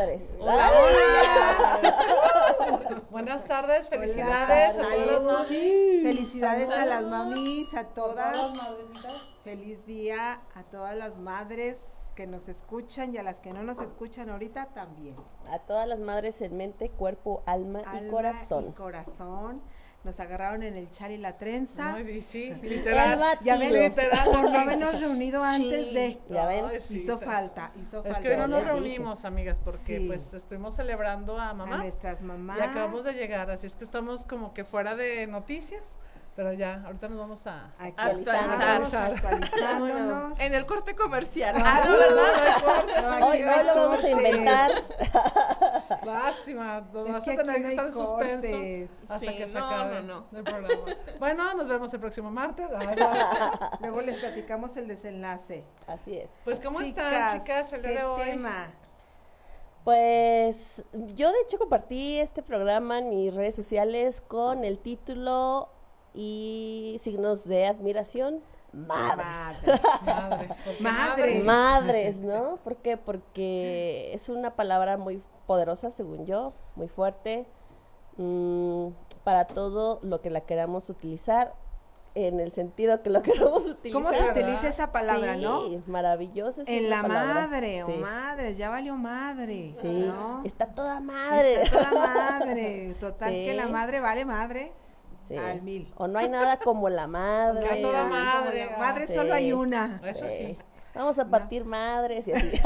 [0.00, 0.22] Madres.
[3.10, 6.02] Buenas tardes, felicidades a todas las mamis.
[6.02, 8.34] Felicidades a las mamis, a todas.
[9.44, 11.76] Feliz día a todas las madres
[12.14, 15.16] que nos escuchan y a las que no nos escuchan ahorita también.
[15.50, 18.68] A todas las madres en mente, cuerpo, alma, Alma y corazón.
[18.70, 19.60] y corazón.
[20.02, 21.94] Nos agarraron en el chal y la trenza.
[21.94, 23.20] Ay, sí, literal.
[23.44, 23.82] Ya ven, batido.
[23.88, 24.24] Literal.
[24.30, 26.18] por no habernos reunido antes de.
[26.30, 26.64] Ya ven.
[26.70, 28.20] Ay, sí, hizo falta, hizo Es falta.
[28.20, 30.06] que hoy no nos reunimos, amigas, porque Sí.
[30.06, 31.74] pues estuvimos celebrando a mamá.
[31.74, 32.56] A nuestras mamás.
[32.58, 35.82] Y acabamos de llegar, así es que estamos como que fuera de noticias,
[36.34, 37.70] pero ya, ahorita nos vamos a...
[37.78, 39.82] Actualizándonos, Actualizar.
[40.38, 41.54] En el corte comercial.
[41.62, 42.26] Ah, no, ¿verdad?
[43.20, 44.70] No, hoy lo vamos a inventar.
[46.12, 49.46] Lástima, nos Es vas que a tener no que estar en suspenso hasta Sí, que
[49.46, 50.84] se no, acabe no, el programa.
[51.18, 52.68] Bueno, nos vemos el próximo martes.
[52.76, 53.10] Ay, no.
[53.80, 55.64] Luego les platicamos el desenlace.
[55.86, 56.30] Así es.
[56.44, 58.20] Pues, ¿cómo están, chicas, el día ¿qué de hoy?
[58.22, 58.72] tema?
[59.84, 65.70] Pues yo de hecho compartí este programa en mis redes sociales con el título
[66.14, 68.42] y signos de admiración.
[68.72, 69.26] Madres.
[70.04, 70.80] Madres.
[70.80, 71.44] Madres.
[71.44, 72.58] Madres, ¿no?
[72.62, 72.96] ¿Por qué?
[72.96, 77.44] Porque es una palabra muy poderosa, según yo, muy fuerte,
[78.18, 78.90] mm,
[79.24, 81.54] para todo lo que la queramos utilizar,
[82.14, 84.00] en el sentido que lo queramos utilizar.
[84.00, 85.62] ¿Cómo se utiliza esa palabra, Sí, no?
[85.88, 86.62] maravillosa.
[86.68, 87.34] En la palabra.
[87.48, 87.92] madre, Sí.
[87.98, 89.74] o madres, ya valió madre.
[89.80, 90.42] Sí, ¿no?
[90.44, 91.62] está toda madre.
[91.62, 92.94] Está toda madre.
[93.00, 93.46] Total Sí.
[93.46, 94.72] que la madre vale madre.
[95.26, 95.36] Sí.
[95.36, 95.92] Al mil.
[95.96, 97.68] O no hay nada como la madre.
[97.68, 99.14] Que a toda madre, Madre Sí.
[99.16, 100.00] solo hay una.
[100.04, 100.36] Eso sí.
[100.46, 100.58] Sí.
[100.94, 102.60] Vamos a partir madres y así.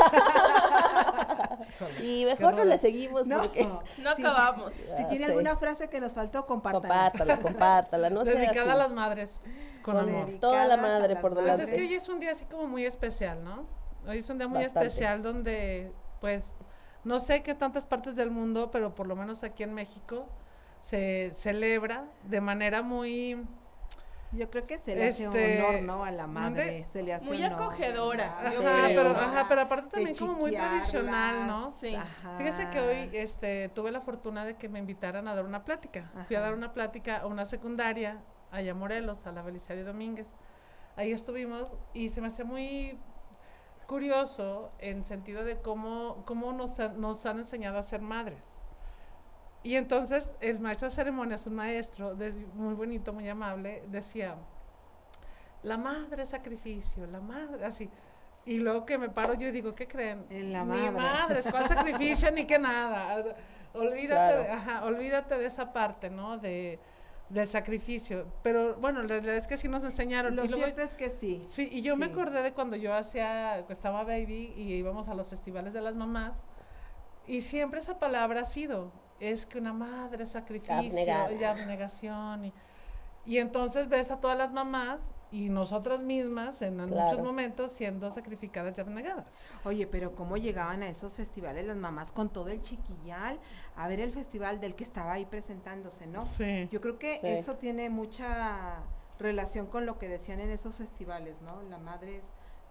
[2.02, 3.66] Y mejor no le seguimos No, porque
[3.98, 4.74] No acabamos.
[4.96, 6.88] Si tiene alguna frase que nos faltó, compártala.
[6.88, 9.40] compártala, compártala, no Dedicada a las madres,
[9.82, 10.30] con Con amor.
[10.40, 11.64] toda la madre las por Pues delante.
[11.64, 13.66] es que hoy es un día así como muy especial, ¿no?
[14.06, 14.88] Hoy es un día muy Bastante.
[14.88, 16.52] especial donde, pues,
[17.04, 20.26] no sé qué tantas partes del mundo, pero por lo menos aquí en México
[20.82, 23.42] se celebra de manera muy...
[24.34, 26.04] Yo creo que se le hace Este, honor, ¿no?
[26.04, 26.86] A la madre.
[26.92, 31.46] Se le hace Muy honor, acogedora, Ajá, pero, ajá, pero aparte también como muy tradicional,
[31.46, 31.70] ¿no?
[31.70, 31.94] Sí.
[31.94, 32.38] Ajá.
[32.38, 36.10] Fíjese que hoy este, tuve la fortuna de que me invitaran a dar una plática.
[36.26, 40.26] Fui a dar una plática a una secundaria allá Morelos, a la Belisario Domínguez.
[40.96, 42.98] Ahí estuvimos y se me hacía muy
[43.86, 48.53] curioso en sentido de cómo, cómo nos, ha- nos han enseñado a ser madres.
[49.64, 54.36] Y entonces el maestro de ceremonias, un maestro de- muy bonito, muy amable, decía,
[55.62, 57.88] la madre sacrificio, la madre, así.
[58.46, 60.26] Y luego que me paro yo y digo, ¿qué creen?
[60.28, 60.90] En la Ni madre.
[60.90, 62.30] madres, ¿cuál sacrificio?
[62.30, 63.24] ni que nada.
[63.72, 66.36] Olvídate, de, ajá, olvídate de esa parte, ¿no?
[66.38, 66.78] De,
[67.30, 68.26] del sacrificio.
[68.42, 70.36] Pero bueno, la realidad es que sí nos enseñaron.
[70.36, 71.42] Lo y luego- cierto es que sí.
[71.48, 75.30] Sí, y yo me acordé de cuando yo hacía, estaba baby y íbamos a los
[75.30, 76.34] festivales de las mamás
[77.26, 81.32] y siempre esa palabra ha sido, es que una madre es sacrificio Abnegada.
[81.32, 82.52] y abnegación y,
[83.26, 85.00] y entonces ves a todas las mamás
[85.32, 89.26] y nosotras mismas en muchos momentos siendo sacrificadas y abnegadas.
[89.64, 93.40] Oye, pero ¿cómo llegaban a esos festivales las mamás con todo el chiquillal
[93.76, 96.24] a ver el festival del que estaba ahí presentándose, ¿no?
[96.26, 96.68] Sí.
[96.70, 97.26] Yo creo que Sí.
[97.28, 98.82] eso tiene mucha
[99.18, 101.62] relación con lo que decían en esos festivales, ¿no?
[101.68, 102.24] La madre es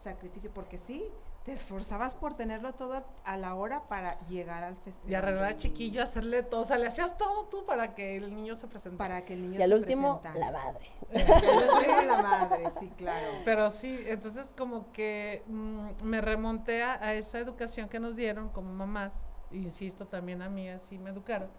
[0.03, 1.03] sacrificio, porque sí,
[1.43, 5.11] te esforzabas por tenerlo todo a la hora para llegar al festival.
[5.11, 8.33] Y arreglar al chiquillo, hacerle todo, o sea, le hacías todo tú para que el
[8.33, 9.09] niño se presentara.
[9.15, 10.51] Para que el niño Y al se último, presentara.
[10.51, 10.89] la madre.
[11.11, 13.27] Y al último, la madre, sí, claro.
[13.43, 18.47] Pero sí, entonces como que mm, me remonté a, a esa educación que nos dieron
[18.49, 19.11] como mamás,
[19.51, 21.49] insisto también a mí así me educaron,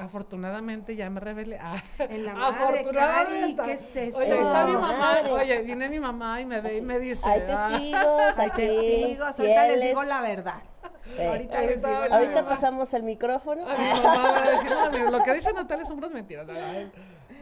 [0.00, 1.58] Afortunadamente ya me revelé.
[1.60, 4.16] Ah, En la madre, Cari, ¿qué es eso?
[4.16, 5.18] Oye, está mi No, mamá.
[5.30, 7.28] Oye, viene mi mamá y me ve y me dice.
[7.28, 10.62] Hay ah, testigos, Hay aquí, testigos, ahorita les digo la verdad.
[11.04, 11.22] Sí.
[11.22, 13.66] Ahorita les digo la Ahorita Ahorita pasamos el micrófono.
[13.68, 16.46] A mi mamá va a decir, no, lo que dice Natalia son puras mentiras.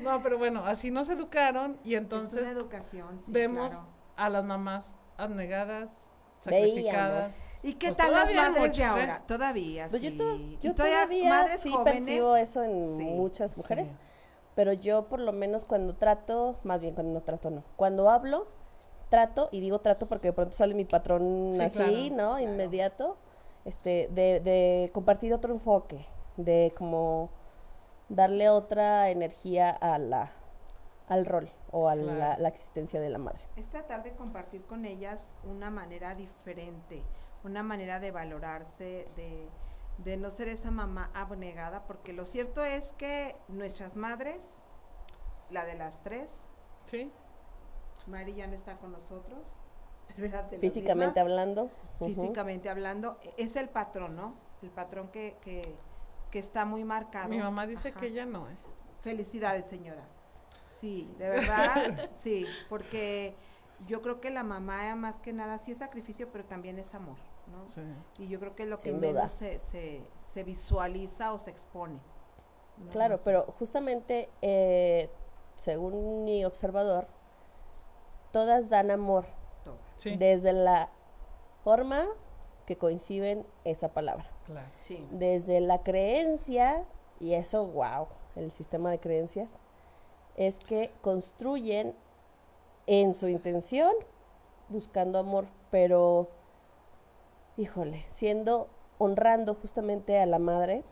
[0.02, 3.87] No, pero bueno, así nos educaron y es entonces una educación, sí, vemos claro.
[4.16, 5.90] a las mamás abnegadas,
[6.46, 7.32] Veíamos.
[7.62, 8.87] ¿Y qué Pues tal las madres de ¿eh?
[8.87, 9.23] ahora?
[9.26, 10.17] Todavía, Pues sí.
[10.17, 13.96] yo, to- yo todavía, madres sí jóvenes, percibo eso en sí, muchas mujeres, sí.
[14.55, 18.46] pero yo por lo menos cuando trato, más bien cuando no trato no, cuando hablo,
[19.08, 22.38] trato, y digo trato porque de pronto sale mi patrón Sí, así, claro, ¿no?
[22.40, 23.17] Inmediato,
[23.64, 26.06] este, de, de compartir otro enfoque,
[26.37, 27.31] de como
[28.08, 30.31] darle otra energía a la,
[31.08, 32.43] al rol o a la, Claro.
[32.43, 33.44] la existencia de la madre.
[33.56, 37.02] Es tratar de compartir con ellas una manera diferente,
[37.44, 39.49] una manera de valorarse, de,
[39.99, 44.43] de no ser esa mamá abnegada, porque lo cierto es que nuestras madres,
[45.50, 46.31] la de las tres,
[46.87, 47.11] Sí,
[48.06, 49.40] Mari ya no está con nosotros,
[50.08, 51.70] pero era de las Físicamente mismas, hablando.
[51.99, 54.34] físicamente hablando, es el patrón, ¿no?
[54.62, 55.62] El patrón que, que,
[56.31, 57.28] que está muy marcado.
[57.28, 58.00] mi mamá dice Ajá.
[58.00, 58.56] que ya no, ¿eh?
[59.02, 60.02] Felicidades, señora.
[60.80, 63.34] Sí, de verdad, sí, porque
[63.86, 67.16] yo creo que la mamá más que nada sí es sacrificio, pero también es amor,
[67.50, 67.69] ¿no?
[67.69, 67.82] Sí.
[68.19, 71.98] Y yo creo que es lo que menos se, se, se visualiza o se expone.
[72.78, 72.90] ¿no?
[72.90, 73.25] Claro, No sé.
[73.25, 75.10] pero justamente, eh,
[75.56, 77.08] según mi observador,
[78.30, 79.26] todas dan amor,
[79.64, 79.78] Todo.
[79.96, 80.90] Sí, desde la
[81.64, 82.06] forma
[82.66, 84.69] que coinciden esa palabra, claro.
[84.78, 85.04] Sí.
[85.10, 86.84] desde la creencia,
[87.19, 89.58] y eso, wow, el sistema de creencias,
[90.38, 91.94] es que construyen
[92.87, 93.93] en su intención
[94.69, 96.29] buscando amor, pero,
[97.56, 98.69] híjole, siendo,
[98.99, 100.85] honrando justamente a la madre,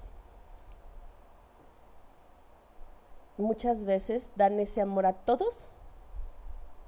[3.39, 5.73] muchas veces dan ese amor a todos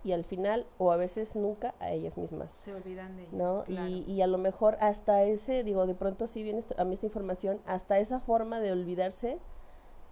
[0.02, 2.58] y al final, o a veces nunca, a ellas mismas.
[2.64, 3.34] Se olvidan de ellos.
[3.34, 3.64] ¿no?
[3.64, 3.87] claro.
[3.88, 7.06] Y, y a lo mejor hasta ese, digo, de pronto sí viene a mí esta
[7.06, 9.38] información, hasta esa forma de olvidarse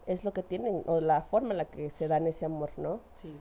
[0.06, 3.00] es lo que tienen, o la forma en la que se dan ese amor, ¿no?
[3.17, 3.35] Sí.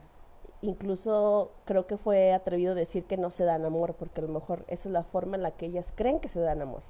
[0.61, 4.65] Incluso creo que fue atrevido decir que no se dan amor, porque a lo mejor
[4.67, 6.81] esa es la forma en la que ellas creen que se dan amor.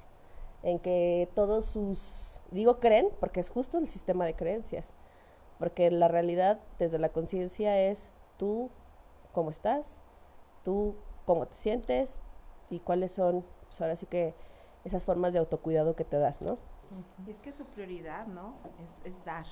[0.62, 4.94] En que todos sus, digo creen, porque es justo el sistema de creencias,
[5.58, 8.70] porque la realidad desde la conciencia es tú
[9.32, 10.02] cómo estás,
[10.64, 10.96] tú
[11.26, 12.22] cómo te sientes
[12.70, 14.34] y cuáles son, pues ahora sí que
[14.84, 16.58] esas formas de autocuidado que te das, ¿no?
[17.26, 18.54] Y es que su prioridad, ¿no?
[18.82, 19.46] Es, es dar.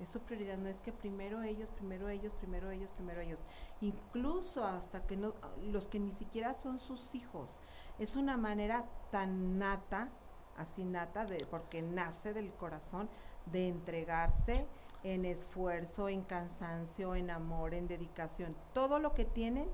[0.00, 3.40] Es su prioridad, no es que primero ellos, primero ellos, primero ellos, primero ellos.
[3.80, 7.50] Incluso hasta que no, los que ni siquiera son sus hijos.
[7.98, 10.08] Es una manera tan nata,
[10.56, 13.08] así nata, de, porque nace del corazón,
[13.46, 14.66] de entregarse
[15.02, 18.56] en esfuerzo, en cansancio, en amor, en dedicación.
[18.72, 19.68] Todo lo que tienen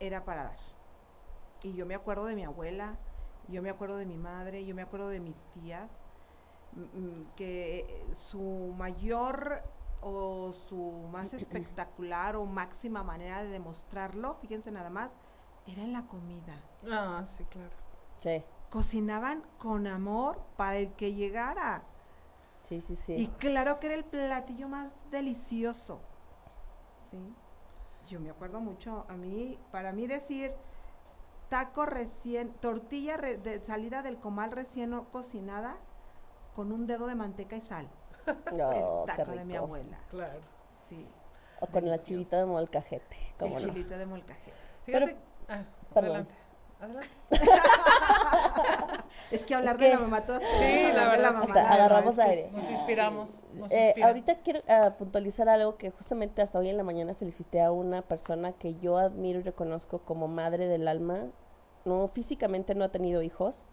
[0.00, 0.58] era para dar.
[1.62, 2.98] Y yo me acuerdo de mi abuela,
[3.48, 6.04] yo me acuerdo de mi madre, yo me acuerdo de mis tías,
[7.36, 9.62] que eh, su mayor
[10.02, 15.10] o su más espectacular o máxima manera de demostrarlo, fíjense nada más,
[15.66, 16.54] era en la comida.
[16.90, 17.70] Ah, sí, claro.
[18.18, 21.82] Sí, Cocinaban con amor para el que llegara.
[22.62, 23.14] sí, sí, sí.
[23.14, 26.00] Y claro que era el platillo más delicioso.
[27.10, 27.18] ¿Sí?
[28.08, 30.52] Yo me acuerdo mucho, a mí, para mí decir
[31.48, 35.76] taco recién, tortilla re- de salida del comal recién cocinada
[36.54, 37.88] con un dedo de manteca y sal.
[38.52, 38.70] No,
[39.04, 39.98] el qué taco de mi abuela.
[40.10, 40.40] Claro.
[40.88, 41.06] Sí.
[41.60, 42.04] O con la delicioso.
[42.04, 43.58] chilita de molcajete, el no.
[43.58, 44.52] chilito de molcajete.
[44.84, 45.62] Fíjate, Pero- ah,
[45.94, 46.10] perdón.
[46.28, 46.34] adelante.
[46.80, 47.08] Adelante.
[49.30, 51.72] Es que hablar Es de la mamá todas Sí, la verdad, mamá, hasta la verdad
[51.74, 52.50] agarramos es que aire.
[52.52, 53.44] Nos inspiramos.
[53.54, 54.06] Nos Eh, inspira.
[54.08, 58.02] ahorita quiero ah, puntualizar algo que justamente hasta hoy en la mañana felicité a una
[58.02, 61.26] persona que yo admiro y reconozco como madre del alma.
[61.84, 63.64] No, físicamente no ha tenido hijos,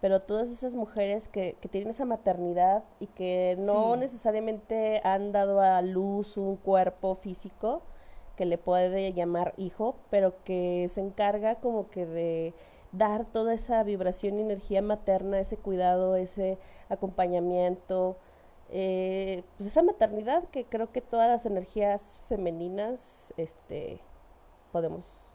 [0.00, 4.00] pero todas esas mujeres que, que tienen esa maternidad y que no Sí.
[4.00, 7.82] necesariamente han dado a luz un cuerpo físico
[8.36, 12.54] que le puede llamar hijo, pero que se encarga como que de
[12.92, 16.58] dar toda esa vibración y energía materna, ese cuidado, ese
[16.90, 18.16] acompañamiento,
[18.70, 24.00] eh, pues esa maternidad que creo que todas las energías femeninas este,
[24.72, 25.34] podemos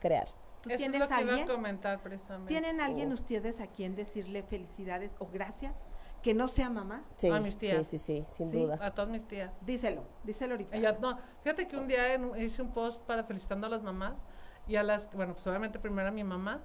[0.00, 0.28] crear.
[0.62, 1.48] ¿Tú Eso es tienes lo que iba alguien?
[1.50, 2.48] a comentar precisamente.
[2.48, 3.14] ¿Tienen alguien Oh.
[3.14, 5.74] ustedes a quien decirle felicidades o gracias?
[6.22, 7.02] Que no sea mamá.
[7.16, 7.86] Sí, A mis tías.
[7.86, 8.58] sí, sí, sin Sí.
[8.58, 8.78] duda.
[8.82, 9.58] A todas mis tías.
[9.64, 10.76] Díselo, díselo ahorita.
[10.76, 14.14] Ella- no, fíjate que un día en hice un post para felicitando a las mamás
[14.68, 16.60] y a las, bueno, pues obviamente primero a mi mamá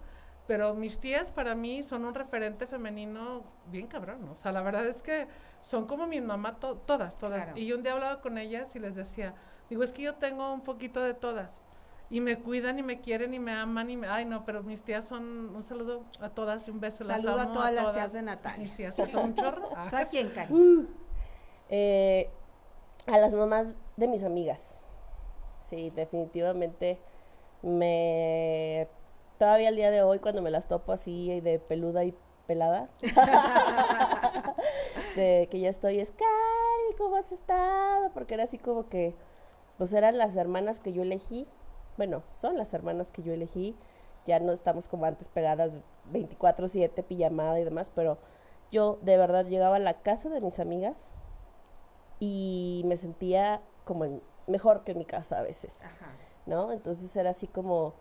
[0.47, 4.33] Pero mis tías para mí son un referente femenino bien cabrón, ¿no?
[4.33, 5.27] O sea, la verdad es que
[5.61, 7.45] son como mi mamá, to- todas, todas.
[7.45, 7.57] Claro.
[7.59, 9.33] Y yo un día hablaba con ellas y les decía,
[9.71, 11.63] digo, es que yo tengo un poquito de todas.
[12.09, 14.07] Y me cuidan y me quieren y me aman y me...
[14.07, 15.55] Ay, no, pero mis tías son...
[15.55, 17.03] Un saludo a todas y un beso.
[17.03, 18.59] las Saludo a amo todas las tías de Natalia.
[18.59, 19.69] Mis tías que son un chorro.
[19.89, 20.87] ¿Sabes quién, Cari?
[21.69, 22.29] Eh,
[23.07, 24.81] a las mamás de mis amigas.
[25.59, 26.99] Sí, definitivamente
[27.61, 28.87] me...
[29.39, 32.15] Todavía al día de hoy, cuando me las topo así de peluda y
[32.47, 32.89] pelada,
[35.15, 38.11] de que ya estoy, es Cari, ¿cómo has estado?
[38.13, 39.15] Porque era así como que,
[39.77, 41.47] pues eran las hermanas que yo elegí.
[41.97, 43.75] Bueno, son las hermanas que yo elegí.
[44.25, 45.71] Ya no estamos como antes pegadas
[46.11, 48.17] 24/7, pijamada y demás, pero
[48.71, 51.11] yo de verdad llegaba a la casa de mis amigas
[52.19, 56.11] y me sentía como en- mejor que en mi casa a veces, Ajá.
[56.45, 56.71] ¿no?
[56.71, 57.93] Entonces era así como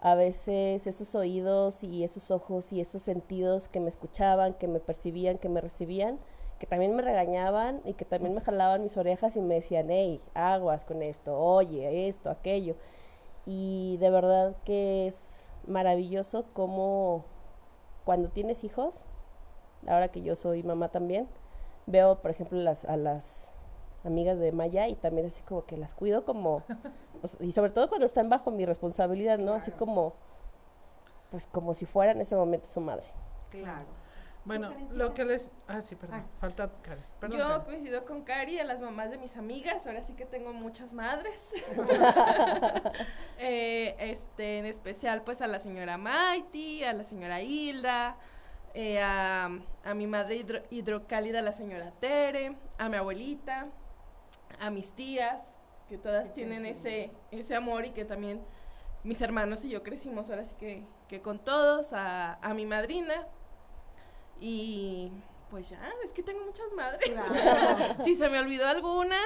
[0.00, 4.80] a veces esos oídos y esos ojos y esos sentidos que me escuchaban, que me
[4.80, 6.18] percibían, que me recibían,
[6.58, 10.22] que también me regañaban y que también me jalaban mis orejas y me decían, hey,
[10.34, 12.76] aguas con esto, oye, esto, aquello.
[13.46, 17.24] Y de verdad que es maravilloso como
[18.04, 19.06] cuando tienes hijos,
[19.86, 21.28] ahora que yo soy mamá también,
[21.86, 23.56] veo, por ejemplo, las, a las
[24.04, 26.62] amigas de Maya y también así como que las cuido como,
[27.20, 29.54] pues, y sobre todo cuando están bajo mi responsabilidad, ¿no?
[29.54, 30.14] Así como,
[31.30, 33.06] pues como si fuera en ese momento su madre.
[33.50, 34.05] Claro.
[34.46, 35.50] Bueno, lo que les...
[35.68, 36.20] Ah, sí, perdón.
[36.24, 36.38] Ah.
[36.40, 37.04] Falta Karen.
[37.20, 37.64] Perdón, Yo Karen.
[37.64, 41.50] coincido con Cari, a las mamás de mis amigas, ahora sí que tengo muchas madres.
[43.38, 48.16] Eh, este, en especial pues a la señora Maiti, a la señora Hilda,
[48.72, 49.50] eh, a,
[49.84, 53.66] a mi madre hidro- hidrocálida, la señora Tere, a mi abuelita,
[54.58, 55.42] a mis tías,
[55.88, 58.40] que todas tienen ese, ese amor y que también
[59.04, 63.26] mis hermanos y yo crecimos ahora sí que, que con todos, a, a mi madrina.
[64.40, 65.12] Y
[65.50, 67.08] pues ya, es que tengo muchas madres.
[67.10, 67.94] Claro.
[68.04, 69.16] si se me olvidó alguna,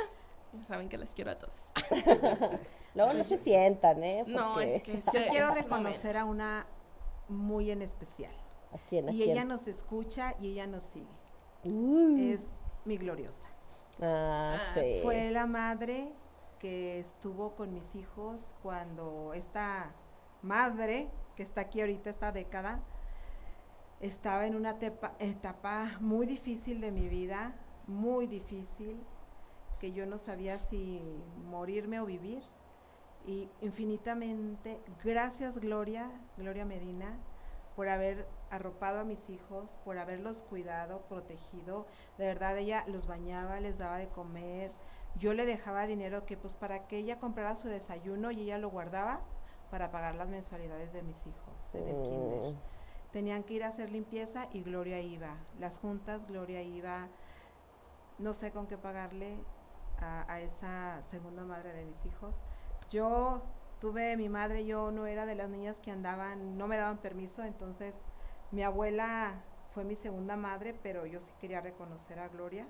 [0.53, 1.71] ya saben que las quiero a todas.
[2.95, 4.25] Luego no se sientan, ¿eh?
[4.27, 6.67] No, es que Yo sí, quiero es un reconocer a una
[7.29, 8.35] muy en especial.
[8.73, 9.09] ¿A quién?
[9.09, 9.31] ¿A Y quién?
[9.31, 11.07] ella nos escucha y ella nos sigue.
[11.65, 12.41] Uh, Es
[12.85, 13.47] mi gloriosa.
[14.03, 15.01] ah, Ah, sí.
[15.03, 16.13] Fue la madre
[16.59, 19.93] que estuvo con mis hijos cuando esta
[20.43, 22.81] madre, que está aquí ahorita esta década,
[24.01, 27.55] estaba en una tepa- etapa muy difícil de mi vida,
[27.87, 29.01] muy difícil,
[29.79, 31.01] que yo no sabía si
[31.49, 32.43] morirme o vivir.
[33.27, 37.19] Y infinitamente, gracias Gloria, Gloria Medina,
[37.77, 41.87] por haber arropado a mis hijos, por haberlos cuidado, protegido.
[42.19, 44.73] De verdad, ella los bañaba, les daba de comer.
[45.17, 48.71] Yo le dejaba dinero que pues para que ella comprara su desayuno y ella lo
[48.71, 49.21] guardaba
[49.71, 52.55] para pagar las mensualidades de mis hijos en el kinder.
[53.13, 55.37] Tenían que ir a hacer limpieza y Gloria iba.
[55.59, 57.09] Las juntas, Gloria iba.
[58.19, 59.37] No sé con qué pagarle
[59.99, 62.35] a, a esa segunda madre de mis hijos.
[62.91, 63.43] Yo
[63.81, 67.43] tuve mi madre, yo no era de las niñas que andaban, no me daban permiso,
[67.43, 67.95] entonces
[68.51, 69.43] mi abuela
[69.75, 72.67] fue mi segunda madre, pero yo sí quería reconocer a Gloria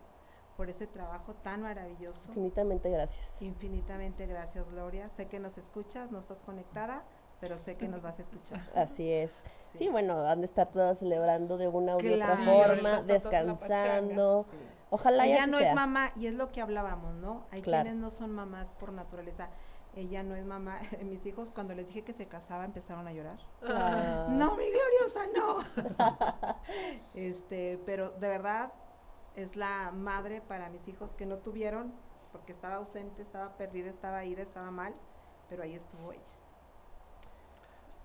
[0.57, 2.29] por ese trabajo tan maravilloso.
[2.29, 3.41] Infinitamente gracias.
[3.43, 5.09] Infinitamente gracias, Gloria.
[5.09, 7.03] Sé que nos escuchas, no estás conectada,
[7.41, 8.61] pero sé que nos vas a escuchar.
[8.75, 9.43] Así es.
[9.73, 9.79] Sí.
[9.79, 9.89] Sí.
[9.89, 12.35] bueno, han de estar todas celebrando de una u otra Claro.
[12.45, 14.45] forma, toda la descansando.
[14.51, 14.57] Sí.
[14.91, 15.69] Ojalá Ella no sea.
[15.69, 17.47] es mamá, y es lo que hablábamos, ¿no?
[17.53, 17.85] Hay Claro.
[17.85, 19.49] quienes no son mamás por naturaleza.
[19.95, 20.79] Ella no es mamá.
[21.05, 23.39] Mis hijos, cuando les dije que se casaba, empezaron a llorar.
[23.63, 25.59] Ah, No, mi gloriosa, no.
[27.15, 28.73] este, pero de verdad
[29.37, 31.93] es la madre para mis hijos que no tuvieron,
[32.33, 34.95] porque estaba ausente, estaba perdida, estaba ida, estaba mal,
[35.49, 36.23] pero ahí estuvo ella.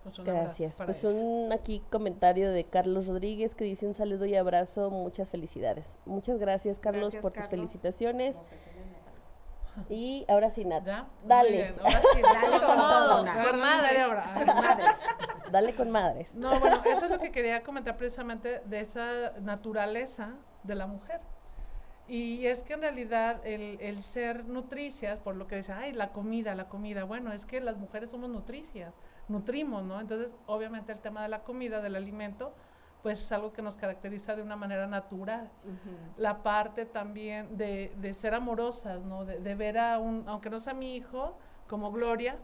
[0.05, 0.77] Pues Gracias.
[0.85, 1.15] Pues ella.
[1.15, 5.97] un aquí comentario de Carlos Rodríguez que dice un saludo y abrazo, muchas felicidades.
[6.05, 8.39] Muchas gracias Carlos Gracias, por tus felicitaciones.
[9.89, 10.88] Y ahora sí, Nat,
[11.25, 13.50] dale, bien, ahora sí, Dale con todo, Nat.
[13.50, 14.07] Con madres.
[14.47, 14.91] Madres.
[15.51, 16.35] dale con madres.
[16.35, 21.19] No, bueno, eso es lo que quería comentar precisamente de esa naturaleza de la mujer.
[22.07, 26.12] Y es que en realidad el, el ser nutricias, por lo que dice, ay, la
[26.12, 28.93] comida, la comida, bueno, es que las mujeres somos nutricias,
[29.27, 30.00] nutrimos, ¿no?
[30.00, 32.53] Entonces, obviamente el tema de la comida, del alimento,
[33.01, 35.51] pues es algo que nos caracteriza de una manera natural.
[36.17, 39.25] La parte también de, de ser amorosas, ¿no?
[39.25, 42.38] De, de ver a un, aunque no sea mi hijo, como Gloria,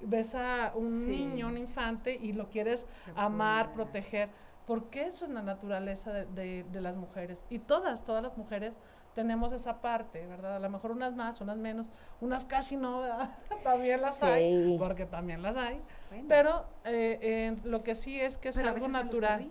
[0.00, 1.10] ves a un Sí.
[1.26, 4.30] niño, un infante, y lo quieres amar, proteger,
[4.64, 7.42] porque eso es la naturaleza de- de las mujeres.
[7.48, 8.74] Y todas, todas las mujeres
[9.18, 10.54] tenemos esa parte, ¿verdad?
[10.54, 11.88] A lo mejor unas más, unas menos,
[12.20, 13.36] unas casi no, ¿verdad?
[13.64, 15.82] también las hay, porque también las hay.
[16.08, 19.50] Bueno, Pero eh, eh, lo que sí es que es pero algo natural.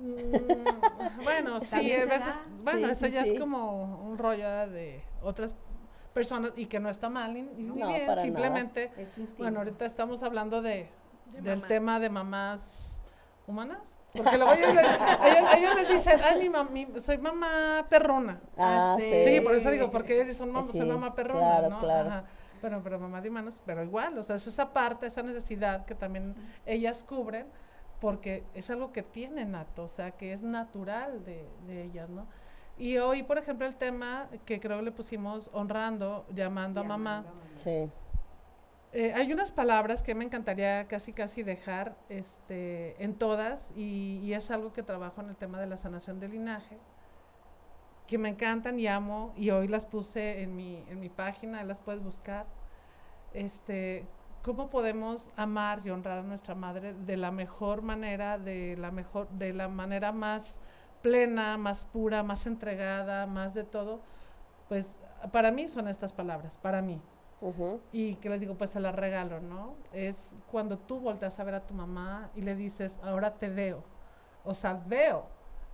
[0.00, 3.30] Mm, bueno, sí, a veces, bueno, Sí, eso sí, ya sí.
[3.32, 5.56] es como un rollo de otras
[6.14, 8.22] personas y que no está mal ni, ni No, bien, para nada.
[8.22, 8.92] simplemente,
[9.38, 10.88] bueno, ahorita estamos hablando de,
[11.32, 11.66] De del mamá.
[11.66, 13.00] tema de mamás
[13.48, 13.80] humanas,
[14.16, 18.40] porque luego ellos, les- ellos- ellos les dicen, ay, mi mam- soy mamá perrona.
[18.56, 19.10] Ah, Ah, sí.
[19.24, 21.78] Sí, por eso digo, porque ellos dicen, mamá, Sí, soy mamá perrona, claro, ¿no?
[21.80, 22.08] claro.
[22.10, 22.24] Ajá.
[22.60, 25.94] Pero, pero mamá de manos, pero igual, o sea, es esa parte, esa necesidad que
[25.96, 27.46] también ellas cubren,
[28.00, 32.26] porque es algo que tienen nato, o sea, que es natural de, de ellas, ¿no?
[32.78, 37.22] Y hoy, por ejemplo, el tema que creo que le pusimos honrando, llamando a mamá,
[37.24, 37.56] Llamando a mamá.
[37.56, 37.90] Sí.
[38.92, 44.34] Eh, hay unas palabras que me encantaría casi casi dejar este, en todas y, y
[44.34, 46.78] es algo que trabajo en el tema de la sanación del linaje,
[48.06, 51.80] que me encantan y amo y hoy las puse en mi, en mi página, las
[51.80, 52.46] puedes buscar.
[53.32, 54.06] Este,
[54.42, 59.28] ¿Cómo podemos amar y honrar a nuestra madre de la mejor manera, de la mejor,
[59.30, 60.58] de la manera más
[61.02, 64.02] plena, más pura, más entregada, más de todo?
[64.68, 64.96] Pues
[65.32, 67.00] para mí son estas palabras, para mí.
[67.90, 69.74] Y que les digo, pues se las regalo, ¿no?
[69.92, 73.82] Es cuando tú volteas a ver a tu mamá y le dices, ahora te veo.
[74.44, 75.26] O sea, veo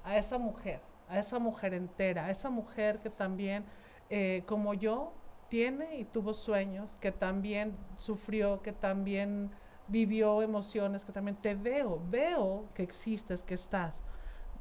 [0.03, 3.65] a esa mujer, a esa mujer entera, a esa mujer que también,
[4.09, 5.13] eh, como yo,
[5.51, 9.51] tiene y tuvo sueños, que también sufrió, que también
[9.89, 14.03] vivió emociones, que también te veo, veo que existes, que estás.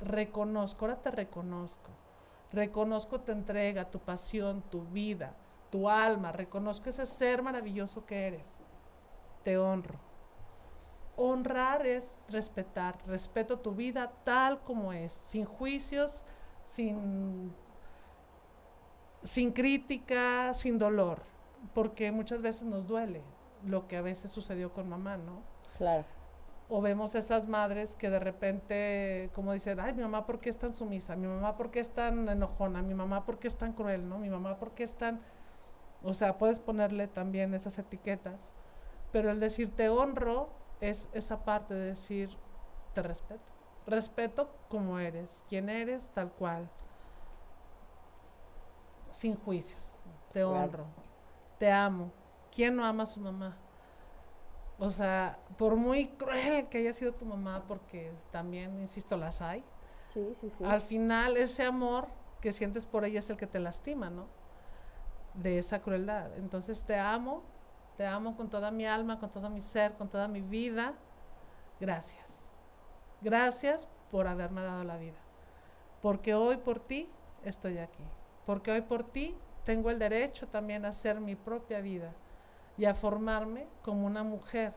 [0.02, 1.90] Reconozco, ahora te reconozco.
[2.52, 5.36] Reconozco tu entrega, tu pasión, tu vida,
[5.70, 6.32] tu alma.
[6.32, 8.58] Reconozco ese ser maravilloso que eres.
[9.44, 10.00] Te honro.
[11.16, 12.98] Honrar es respetar.
[13.08, 16.22] Respeto tu vida tal como es, sin juicios,
[16.66, 17.54] sin,
[19.24, 21.22] sin crítica, sin dolor.
[21.74, 23.24] Porque muchas veces nos duele
[23.66, 25.42] lo que a veces sucedió con mamá, ¿no?
[25.78, 26.06] Claro.
[26.70, 30.58] O vemos esas madres que de repente, como dicen, ay, mi mamá, ¿por qué es
[30.58, 31.16] tan sumisa?
[31.16, 32.82] Mi mamá, ¿por qué es tan enojona?
[32.82, 34.08] Mi mamá, ¿por qué es tan cruel?
[34.08, 34.20] ¿No?
[34.20, 35.22] Mi mamá, ¿por qué es tan...?
[36.01, 38.39] O sea, puedes ponerle también esas etiquetas.
[39.12, 40.50] Pero el decir te honro
[40.80, 42.38] es esa parte de decir
[42.93, 43.52] te respeto.
[43.86, 46.69] Respeto como eres, quién eres, tal cual.
[49.12, 50.02] Sin juicios.
[50.32, 50.63] Te Claro.
[50.63, 50.88] honro.
[51.58, 52.12] Te amo.
[52.54, 53.58] ¿Quién no ama a su mamá?
[54.80, 59.63] O sea, por muy cruel que haya sido tu mamá, porque también, insisto, las hay,
[60.13, 60.63] Sí, sí, sí.
[60.63, 62.08] al final ese amor
[62.41, 64.28] que sientes por ella es el que te lastima, ¿no?
[65.38, 66.36] De esa crueldad.
[66.38, 67.43] Entonces te amo,
[67.95, 70.93] te amo con toda mi alma, con todo mi ser, con toda mi vida.
[71.80, 72.41] Gracias.
[73.21, 75.17] Gracias por haberme dado la vida.
[76.02, 77.10] Porque hoy por ti
[77.43, 78.04] estoy aquí.
[78.45, 82.13] Porque hoy por ti tengo el derecho también a hacer mi propia vida
[82.78, 84.73] y a formarme como una mujer,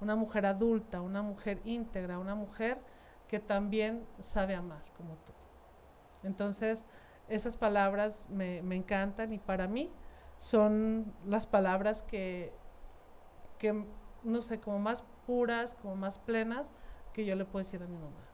[0.00, 2.78] una mujer adulta, una mujer íntegra, una mujer
[3.28, 5.32] que también sabe amar como tú.
[6.24, 6.84] Entonces,
[7.28, 9.90] esas palabras me, me encantan y para mí
[10.38, 12.52] son las palabras que,
[13.58, 13.84] que,
[14.22, 16.66] no sé, como más puras, como más plenas
[17.12, 18.28] que yo le puedo decir a mi mamá.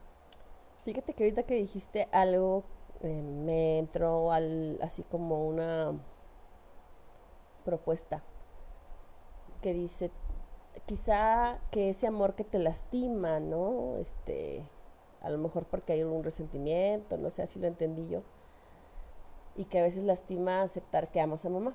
[0.85, 2.65] Fíjate que ahorita que dijiste algo,
[3.03, 5.93] eh, me entró al, así como una
[7.65, 8.23] propuesta
[9.61, 10.11] que dice,
[10.87, 13.99] quizá que ese amor que te lastima, ¿no?
[13.99, 14.65] Este,
[15.21, 18.23] a lo mejor porque hay un resentimiento, no sé, así lo entendí yo.
[19.57, 21.75] Y que a veces lastima aceptar que amas a mamá.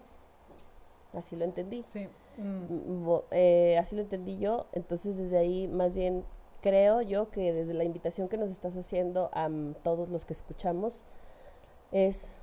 [1.16, 1.84] Así lo entendí.
[1.84, 2.08] Sí.
[2.38, 4.68] mm, eh, así lo entendí yo.
[4.74, 6.26] Entonces, desde ahí, más bien,
[6.62, 10.34] creo yo que desde la invitación que nos estás haciendo a mm, todos los que
[10.34, 11.04] escuchamos
[11.92, 12.34] es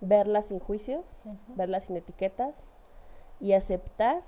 [0.00, 1.54] verla sin juicios, ujú.
[1.56, 2.68] verla sin etiquetas
[3.40, 4.22] y aceptar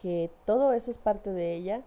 [0.00, 1.82] que todo eso es parte de ella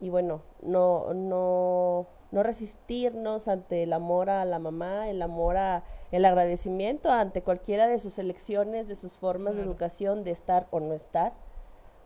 [0.00, 5.84] y bueno, no, no, no resistirnos ante el amor a la mamá, el amor a
[6.12, 10.80] el agradecimiento ante cualquiera de sus elecciones, de sus formas de educación, de estar o
[10.80, 11.32] no estar,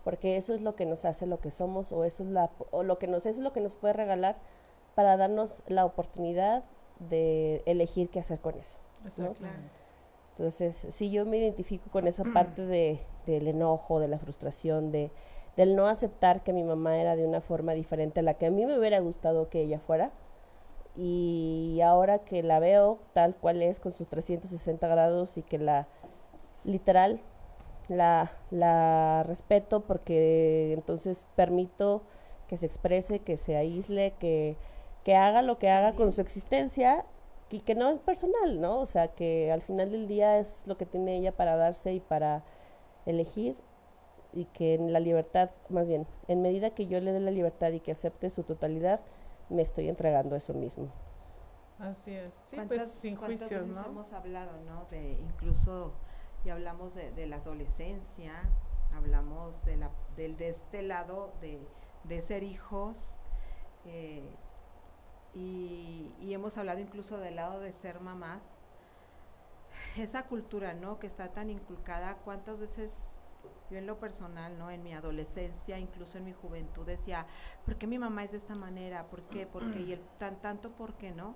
[0.05, 2.83] porque eso es lo que nos hace lo que somos o eso es la o
[2.83, 4.37] lo que nos eso es lo que nos puede regalar
[4.95, 6.65] para darnos la oportunidad
[7.09, 8.79] de elegir qué hacer con eso.
[10.37, 15.11] Entonces, sí, yo me identifico con esa parte de, del enojo, de la frustración, de,
[15.57, 18.51] del no aceptar que mi mamá era de una forma diferente a la que a
[18.51, 20.13] mí me hubiera gustado que ella fuera.
[20.97, 25.87] Y ahora que la veo tal cual es, con sus 360 grados y que la,
[26.65, 27.21] literal,
[27.89, 32.03] la, la respeto porque entonces permito
[32.49, 34.57] que se exprese, que se aísle, que,
[35.05, 37.05] que haga lo que haga con su existencia
[37.51, 38.81] y que no es personal, ¿no?
[38.81, 42.01] O sea, que al final del día es lo que tiene ella para darse y
[42.01, 42.43] para
[43.07, 43.57] elegir
[44.33, 47.73] y que en la libertad, más bien, en medida que yo le dé la libertad
[47.73, 49.01] y que acepte su totalidad,
[49.49, 50.89] me estoy entregando eso mismo.
[51.79, 52.33] Así es.
[52.47, 53.85] Sí, pues ¿Cuántas- sin juicios, veces ¿no?
[53.87, 54.85] hemos hablado, ¿no?
[54.91, 55.93] De incluso,
[56.45, 58.35] y hablamos de, de la adolescencia,
[58.95, 61.59] hablamos de, la, del, de este lado de,
[62.05, 63.15] de ser hijos,
[63.87, 64.23] eh,
[65.35, 68.43] y, y hemos hablado incluso del lado de ser mamás.
[69.97, 70.99] Esa cultura, ¿no?
[70.99, 72.93] Que está tan inculcada, ¿cuántas veces
[73.71, 74.71] yo en lo personal, ¿no?
[74.71, 77.27] En mi adolescencia, incluso en mi juventud, decía,
[77.65, 79.05] ¿por qué mi mamá es de esta manera?
[79.07, 79.47] ¿Por qué?
[79.47, 79.81] ¿Por qué?
[79.81, 81.35] Y el tan tanto, ¿por qué no?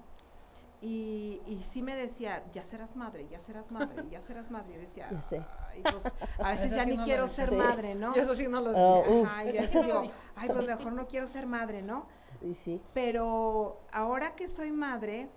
[0.80, 4.74] Y, y sí me decía, ya serás madre, ya serás madre, ya serás madre.
[4.74, 5.42] Y decía, Ya sé.
[5.72, 6.04] "Ay, pues,
[6.42, 7.54] a veces Eso ya sí ni no quiero ser Sí.
[7.54, 8.14] madre, ¿no?
[8.14, 9.20] Y eso sí no lo Oh, digo.
[9.22, 9.26] uf.
[9.28, 10.02] Ajá, y Eso así sí no digo,
[10.36, 12.06] ay, pues mejor no quiero ser madre, ¿no?
[12.42, 15.30] Y sí, Pero ahora que soy madre,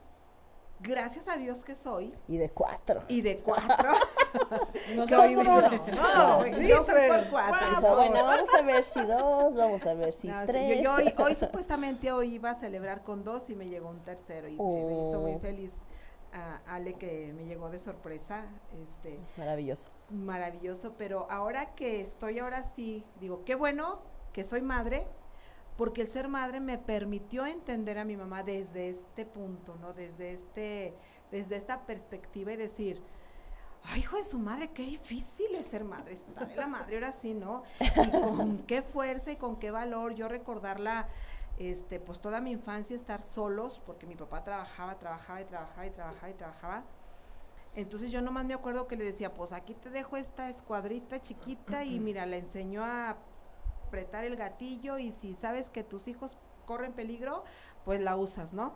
[0.79, 3.03] gracias a Dios que soy, y de cuatro.
[3.07, 3.93] y de cuatro,
[4.95, 5.03] No
[5.39, 5.69] uno.
[5.71, 6.51] no, fui
[6.85, 7.95] tres, por cuatro.
[7.95, 10.77] Bueno, vamos a ver si dos, vamos a ver si No, sí, tres.
[10.77, 14.03] yo, yo hoy, hoy supuestamente hoy iba a celebrar con dos y me llegó un
[14.03, 15.39] tercero y me- me hizo muy Oh.
[15.39, 15.71] feliz
[16.33, 19.89] a Ale que me llegó de sorpresa, este, Maravilloso.
[20.11, 23.99] maravilloso, pero ahora que estoy ahora sí, digo, qué bueno
[24.33, 25.07] que soy madre,
[25.77, 29.93] porque el ser madre me permitió entender a mi mamá desde este punto, ¿no?
[29.93, 30.93] Desde este,
[31.31, 33.01] desde esta perspectiva y decir,
[33.83, 37.13] ay, hijo de su madre, qué difícil es ser madre, está de la madre ahora
[37.21, 37.63] sí, ¿no?
[37.79, 41.07] Y con qué fuerza y con qué valor yo recordarla,
[41.59, 45.91] este, pues toda mi infancia estar solos, porque mi papá trabajaba, trabajaba y trabajaba y
[45.91, 46.83] trabajaba y trabajaba.
[47.75, 51.83] Entonces yo nomás me acuerdo que le decía, pues aquí te dejo esta escuadrita chiquita
[51.83, 53.15] y mira, le enseñó a
[53.87, 57.43] apretar el gatillo y si sabes que tus hijos corren peligro,
[57.85, 58.75] pues la usas, ¿no?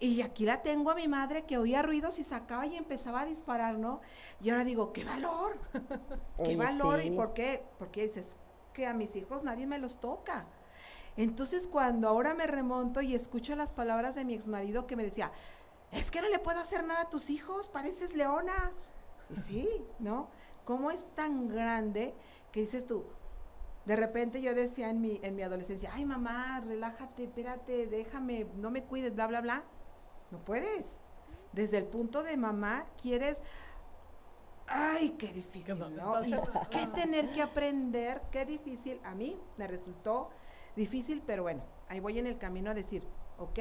[0.00, 3.26] Y aquí la tengo a mi madre que oía ruidos y sacaba y empezaba a
[3.26, 4.00] disparar, ¿no?
[4.40, 5.58] Y ahora digo, ¡qué valor!
[6.36, 7.00] ¡Qué Oye, valor!
[7.00, 7.08] sí.
[7.08, 7.64] ¿Y por qué?
[7.78, 8.26] Porque dices
[8.72, 10.46] que a mis hijos nadie me los toca.
[11.16, 15.32] Entonces cuando ahora me remonto y escucho las palabras de mi exmarido que me decía,
[15.90, 18.70] es que no le puedo hacer nada a tus hijos, pareces leona.
[19.30, 20.28] Y sí, ¿no?
[20.64, 22.14] ¿Cómo es tan grande
[22.52, 23.04] que dices tú?
[23.88, 28.70] De repente yo decía en mi, en mi adolescencia, ay mamá, relájate, espérate, déjame, no
[28.70, 29.64] me cuides, bla, bla, bla.
[30.30, 31.00] No puedes.
[31.52, 33.40] Desde el punto de mamá quieres,
[34.66, 36.12] ay, qué difícil, no,
[36.70, 39.00] qué tener que aprender, qué difícil.
[39.04, 40.28] A mí me resultó
[40.76, 43.02] difícil, pero bueno, ahí voy en el camino a decir,
[43.38, 43.58] ok,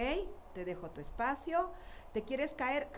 [0.53, 1.71] te dejo tu espacio,
[2.11, 2.89] te quieres caer,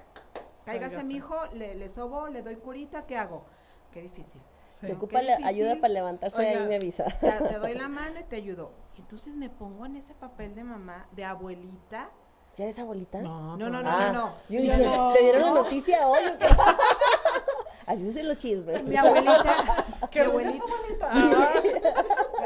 [0.65, 1.03] Cáigase.
[1.03, 3.45] mi hijo, le, le sobo, le doy curita, ¿qué hago?
[3.91, 4.41] Qué difícil.
[4.81, 4.87] Sí.
[4.87, 4.97] Si ¿no?
[4.97, 6.67] ocupa ayuda para levantarse, ahí Oiga.
[6.67, 7.03] me avisa.
[7.19, 8.71] Te, te doy la mano y te ayudo.
[8.97, 12.09] Entonces me pongo en ese papel de mamá, de abuelita.
[12.55, 13.21] ¿Ya eres abuelita?
[13.21, 14.09] No, No, no, no, todavía.
[14.09, 14.33] Ah, no.
[14.49, 15.13] Yo dije, no.
[15.13, 15.55] ¿te dieron la No.
[15.55, 16.47] noticia hoy o qué?
[17.85, 18.83] Así se hacen los chismes.
[18.83, 19.85] Mi abuelita.
[20.01, 20.63] mi ¿Qué abuelita.
[21.03, 21.53] Ah,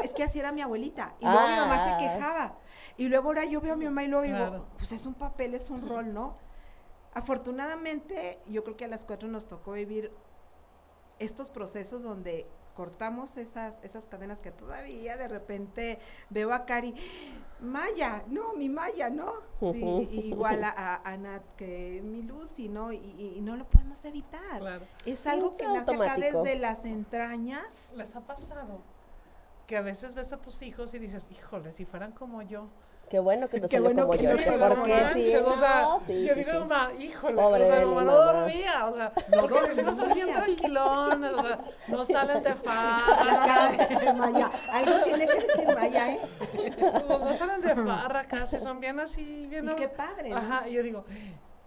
[0.02, 1.14] Es que así era mi abuelita.
[1.20, 1.98] Y luego mi mamá Ah.
[1.98, 2.54] se quejaba.
[2.96, 4.66] Y luego ahora yo veo a mi mamá y luego digo, Claro.
[4.78, 6.34] pues es un papel, es un rol, ¿no?
[7.12, 10.12] Afortunadamente, yo creo que a las cuatro nos tocó vivir
[11.18, 15.98] estos procesos donde cortamos esas, esas cadenas que todavía de repente
[16.30, 16.92] veo a Cari,
[17.60, 19.32] Maya, no, mi Maya, ¿no?
[19.60, 22.92] Sí, igual a, a, a Nat que mi Lucy, ¿no?
[22.92, 24.58] Y, y- y no lo podemos evitar.
[24.58, 24.84] Claro.
[25.06, 26.42] Es algo que nace acá automático.
[26.42, 27.90] desde las entrañas.
[27.94, 28.80] ¿Les ha pasado
[29.68, 32.66] que a veces ves a tus hijos y dices, híjole, si fueran como yo?
[33.08, 34.30] Qué bueno que no Qué salió bueno como que yo.
[34.30, 36.58] no que salió porque sí, Manches, o sea, no, sí, yo sí, digo, sí.
[36.58, 40.14] mamá, híjole, Pobre o sea, mi mamá no dormía, o sea, porque mis hijos están
[40.14, 43.72] bien tranquilones, o sea, no salen de farra,
[44.16, 44.50] Maya.
[44.72, 46.20] Algo tiene que decir Maya, ¿eh?
[47.08, 49.68] no, no salen de farra casi, son bien así, bien...
[49.70, 50.36] Y qué padre, ¿no?
[50.38, 51.04] Ajá, y yo digo,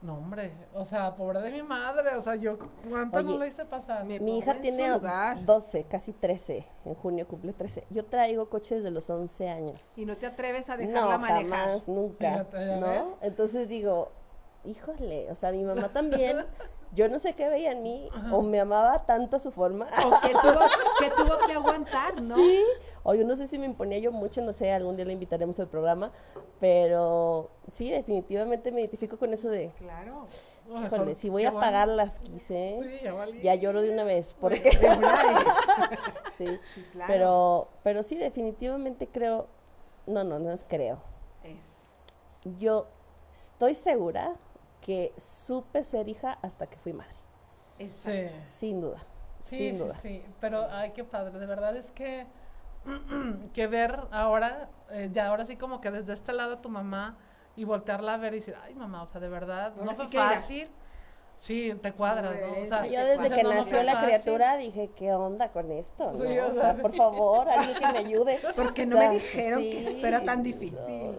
[0.01, 2.57] no, hombre, o sea, pobre de mi madre, o sea, yo,
[2.87, 4.05] ¿cuánto no le hice pasar?
[4.05, 5.43] Mi pongo hija tiene lugar.
[5.43, 6.65] 12, casi 13.
[6.85, 7.85] En junio cumple 13.
[7.89, 9.93] Yo traigo coche desde los 11 años.
[9.95, 11.59] Y no te atreves a No, dejarla manejar.
[11.67, 12.29] jamás, nunca.
[12.31, 12.87] Fíjate, ¿ya ¿No?
[12.87, 13.03] ves?
[13.21, 14.11] Entonces digo,
[14.65, 16.45] híjole, o sea, mi mamá también,
[16.93, 19.85] yo no sé qué veía en mí, o me amaba tanto a su forma.
[20.05, 20.59] O que tuvo,
[20.99, 22.35] que tuvo que aguantar, ¿no?
[22.35, 22.63] Sí,
[23.03, 25.59] o yo no sé si me imponía yo mucho, no sé, algún día la invitaremos
[25.59, 26.11] al programa,
[26.59, 30.25] pero sí, definitivamente me identifico con eso de, Claro.
[30.85, 33.41] Híjole, si voy a pagar las quise, Sí, ya valí.
[33.41, 34.69] ya lloro de una vez, porque
[36.37, 37.07] sí, Sí, claro.
[37.07, 39.47] pero, pero sí, definitivamente creo,
[40.05, 40.99] no, no, no es creo,
[41.43, 42.57] Es.
[42.59, 42.87] yo
[43.33, 44.35] estoy segura
[44.87, 47.17] que supe ser hija hasta que fui madre,
[47.77, 48.09] Exacto.
[48.09, 48.57] Sí.
[48.57, 49.03] sin duda,
[49.41, 49.95] Sí, sin duda.
[50.01, 52.25] sí, pero ay, qué padre, de verdad es que
[53.53, 57.17] que ver ahora, eh, ya ahora sí como que desde este lado tu mamá,
[57.57, 59.97] y voltearla a ver y decir, ay mamá, o sea, de verdad, Ahora no sí
[59.97, 60.31] fue que era.
[60.31, 60.67] fácil.
[61.39, 62.63] Sí, te cuadras, ¿no?
[62.63, 66.11] O sea, Sí, Yo desde que nació la criatura dije, ¿qué onda con esto?
[66.13, 66.19] no?
[66.25, 68.39] Sí, o sea, por favor, alguien que me ayude.
[68.55, 70.79] Porque no O sea, me dijeron que esto era tan difícil.
[70.79, 71.11] no,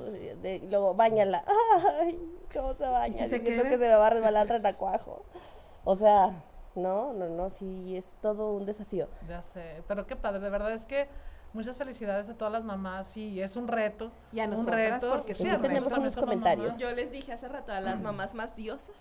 [0.42, 1.44] de- luego, bañala.
[2.00, 2.18] Ay,
[2.52, 3.24] ¿cómo se baña?
[3.24, 5.22] si se Siento que se me va a resbalar el renacuajo.
[5.84, 6.32] O sea,
[6.74, 9.08] no, no, no, sí, es todo un desafío.
[9.28, 11.08] Ya sé, pero qué padre, de verdad es que
[11.52, 14.10] muchas felicidades a todas las mamás y es un reto.
[14.32, 15.10] Y a un nosotras, reto.
[15.10, 16.66] porque Sí, tenemos también unos comentarios.
[16.66, 16.78] mamás.
[16.78, 18.94] Yo les dije hace rato a las mamás más diosas.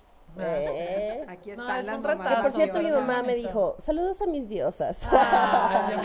[0.43, 2.17] Eh, Aquí No, están es las un mamás.
[2.17, 5.07] retazo, que por cierto, mi mamá me dijo, saludos a mis diosas.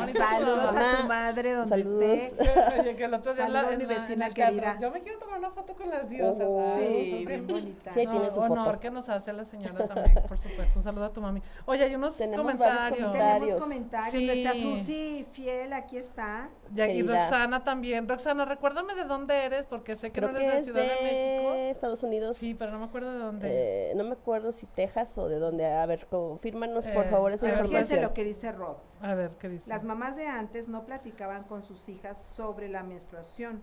[0.00, 0.18] Bonito.
[0.22, 2.04] Saludos a tu madre donde saludos.
[2.04, 2.50] esté.
[2.80, 4.78] Oye, que el otro día la- mi vecina querida.
[4.80, 6.44] Yo me quiero tomar una foto con las diosas.
[6.46, 6.76] Oh, ¿verdad?
[6.80, 7.92] Sí, bien bonita.
[7.92, 8.80] Sí, tiene su honor foto.
[8.80, 10.78] que nos hace la señora también, por supuesto.
[10.78, 11.42] Un saludo a tu mami.
[11.66, 12.98] Oye, hay unos Tenemos comentarios.
[12.98, 13.40] comentarios.
[13.40, 14.12] Tenemos comentarios.
[14.12, 14.26] Sí.
[14.26, 16.50] Nuestra Susi fiel, aquí está.
[16.74, 17.02] Ya, y.
[17.02, 18.08] Roxana también.
[18.08, 20.88] Roxana, recuérdame de dónde eres, porque sé que Creo no que eres de Ciudad de,
[20.88, 21.02] de
[21.40, 21.54] México.
[21.54, 22.36] Estados Unidos.
[22.36, 23.48] Sí, pero no me acuerdo de dónde.
[23.50, 25.66] Eh, no me acuerdo si Texas o de dónde.
[25.66, 28.02] A ver, confírmanos por Eh, favor esa ver, Fíjense información.
[28.02, 28.86] lo que dice Rox.
[29.00, 29.68] a ver, ¿qué dice?
[29.68, 33.62] Las mamás de antes no platicaban con sus hijas sobre la menstruación.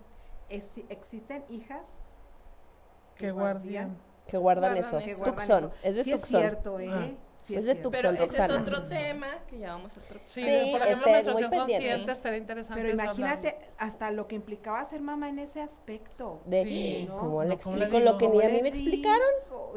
[0.49, 1.83] Es- existen hijas
[3.15, 3.97] que guardián.
[4.27, 4.97] Que guardan, Guardan eso.
[4.99, 5.07] eso.
[5.07, 5.63] que guardan Tucson.
[5.65, 5.73] eso.
[5.83, 6.35] Es de sí Tucson.
[6.35, 6.89] es cierto, ¿eh?
[6.91, 7.07] Ah.
[7.49, 7.75] Sí Es de.
[7.75, 7.91] Tucson.
[7.91, 8.61] Pero ese es Roxana.
[8.61, 10.19] otro tema que ya vamos a otro.
[10.23, 12.81] Sí, Sí, por ejemplo, este, menstruación consciente estaría interesante.
[12.81, 13.73] Pero imagínate hablarlo.
[13.79, 16.41] hasta lo que implicaba ser mamá en ese aspecto.
[16.45, 17.17] De, Sí, ¿no?
[17.17, 19.27] ¿Cómo le No, ¿cómo le explico lo que ni ¿Cómo a mí me explicaron?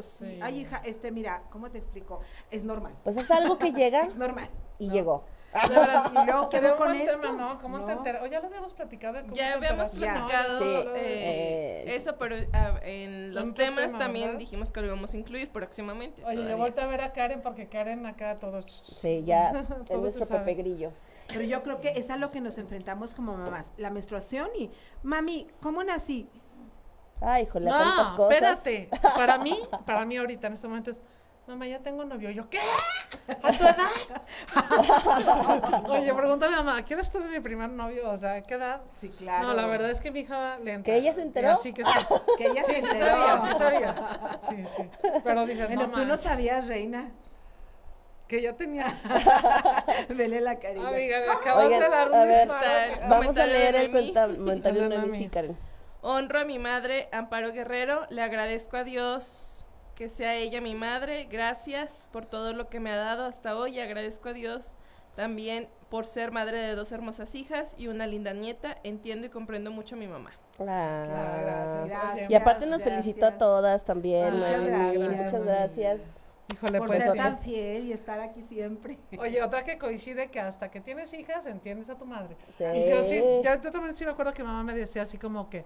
[0.01, 0.39] Sí.
[0.41, 2.21] Ay, hija, este, mira, ¿cómo te explico?
[2.51, 2.93] Es normal.
[3.03, 4.49] Pues es algo que llega Es normal.
[4.77, 4.93] y ¿no?
[4.93, 5.25] llegó.
[5.53, 7.19] De verdad, Y luego quedó con esto.
[7.19, 7.59] tema, ¿no?
[7.61, 8.23] ¿Cómo te enteras?
[8.23, 9.99] O ya lo habíamos platicado de cómo Ya te habíamos enteraste.
[10.01, 10.13] Ya.
[10.27, 14.39] platicado Sí, eh, eh, eso, pero ah, en los temas tema, también ¿verdad?
[14.39, 16.23] dijimos que lo íbamos a incluir próximamente.
[16.25, 16.55] Oye, todavía.
[16.55, 18.65] volteé a ver a Karen porque Karen acá todos.
[18.97, 20.25] Sí, ya es Todo nuestro.
[20.25, 20.91] Pepe Grillo.
[21.27, 23.71] Pero yo creo que es a lo que nos enfrentamos como mamás.
[23.77, 24.71] La menstruación y,
[25.03, 26.27] mami, ¿cómo nací?
[27.21, 28.35] Ay, híjole, tantas No, cosas.
[28.67, 28.89] espérate.
[29.17, 30.99] Para mí, para mí ahorita en este momento es,
[31.47, 32.31] mamá, ya tengo novio.
[32.31, 32.59] Yo, ¿qué?
[33.43, 33.89] ¿A tu edad?
[35.89, 38.09] Oye, pregúntale a mamá, ¿quieres tuve mi primer novio?
[38.09, 38.81] O sea, ¿qué edad?
[38.99, 39.47] Sí, claro.
[39.47, 40.93] No, la verdad es que mi hija le entra.
[40.93, 41.57] ¿Que ella se enteró?
[41.57, 41.91] Sí, que sí.
[42.37, 43.05] Que ella Sí, se sí enteró.
[43.07, 44.39] sabía, sí sabía.
[44.49, 44.89] Sí, sí.
[45.23, 47.11] Pero dices, Bueno, no tú no sabías, reina.
[48.27, 48.85] que ya tenía.
[50.09, 50.87] Vele la carilla.
[50.87, 53.09] Amiga, me acabas Oigan, de dar un disparo.
[53.09, 53.91] Vamos a leer el
[54.37, 55.57] comentario de sí, Karen.
[56.01, 58.07] Honro a mi madre, Amparo Guerrero.
[58.09, 59.62] Le agradezco a Dios
[59.95, 61.25] que sea ella mi madre.
[61.25, 63.79] Gracias por todo lo que me ha dado hasta hoy.
[63.79, 64.77] Agradezco a Dios
[65.15, 68.77] también por ser madre de dos hermosas hijas y una linda nieta.
[68.83, 70.31] Entiendo y comprendo mucho a mi mamá.
[70.59, 71.87] Ah, gracias.
[71.87, 73.39] Gracias, Y aparte nos felicitó a gracias.
[73.39, 74.25] todas también.
[74.25, 75.23] Ah, Muchas gracias.
[75.23, 76.01] Muchas gracias.
[76.53, 77.03] Híjole, Por pues.
[77.03, 78.99] ser tan fiel y estar aquí siempre.
[79.17, 82.35] Oye, otra que coincide que hasta que tienes hijas entiendes a tu madre.
[82.57, 82.63] Sí.
[82.65, 85.49] Y yo sí, yo, yo también sí me acuerdo que mamá me decía así como
[85.49, 85.63] que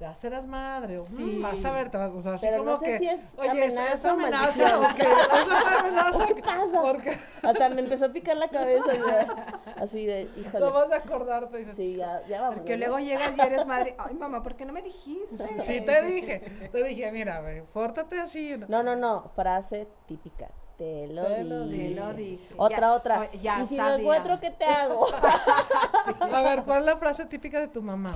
[0.00, 1.38] ya serás madre, o "Mm, Sí.
[1.42, 3.20] vas a ver, te vas- o sea, así Pero como no sé que, si es
[3.38, 4.82] oye, ¿es- amenaza ¿es amenaza o?
[4.84, 6.26] ¿Eso es amenaza?
[6.26, 6.80] ¿Qué pasa?
[6.82, 8.92] Porque Hasta me empezó a picar la cabeza.
[8.94, 9.62] ya.
[9.76, 10.64] Así de, híjole.
[10.64, 12.56] no vas a acordarte, dices, Sí, ya, ya vamos.
[12.60, 13.94] Porque luego llegas y eres madre.
[13.98, 15.46] Ay, mamá, ¿por qué no me dijiste?
[15.64, 18.56] sí te dije, te dije, mira, güey, pórtate así.
[18.68, 19.30] No, no, no.
[19.36, 20.48] Frase típica.
[20.78, 21.88] Te lo Te lo dije.
[21.90, 22.54] Te lo dije.
[22.56, 23.30] Otra, Ya- otra.
[23.32, 23.98] ya y si lo sabía.
[24.02, 25.06] encuentro, ¿qué te hago?
[26.20, 28.12] A ver, ¿cuál es la frase típica de tu mamá?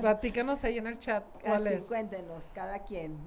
[0.00, 1.82] Platícanos ahí en el chat, ¿cuál Así, es?
[1.82, 3.18] cuéntenos, cada quien.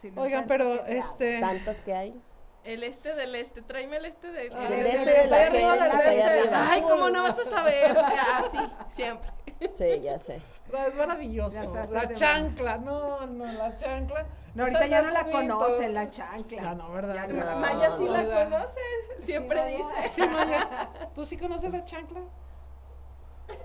[0.00, 1.40] Si Oigan, pero este...
[1.40, 2.20] Tantas que hay.
[2.64, 4.88] El este del este, tráeme el este del Ah, este.
[4.90, 6.50] este el la arriba que- del la de este.
[6.54, 7.96] Ay, ¿cómo no vas a saber?
[7.98, 8.58] Así,
[8.88, 9.30] siempre.
[9.74, 10.42] Sí, ya sé.
[10.72, 11.86] No, es maravilloso.
[11.90, 14.26] La chancla, no, no, la chancla.
[14.54, 16.60] No, ahorita ya no la conocen, la chancla.
[16.62, 17.14] Ya no, ¿verdad?
[17.14, 17.44] Ya No.
[17.52, 17.56] no.
[17.58, 18.44] Maya sí la ¿verdad?
[18.50, 18.80] conoce,
[19.20, 20.10] siempre Sí, dice.
[20.12, 22.20] Sí, Maya, ¿tú sí conoces la chancla?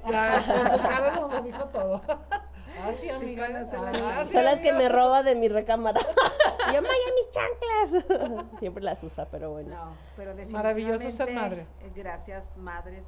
[0.10, 2.02] Ya, con su cara nos dijo todo.
[2.84, 3.48] Ah, sí, amiga.
[3.48, 6.00] conoce la Ah, sí, Son las que me roba de mi recámara.
[6.74, 8.50] Yo, Maya, mis chanclas.
[8.60, 9.76] Siempre las usa, pero bueno.
[9.76, 10.84] No, pero definitivamente.
[10.84, 11.68] Maravilloso ser madre.
[11.94, 13.04] Gracias, madres,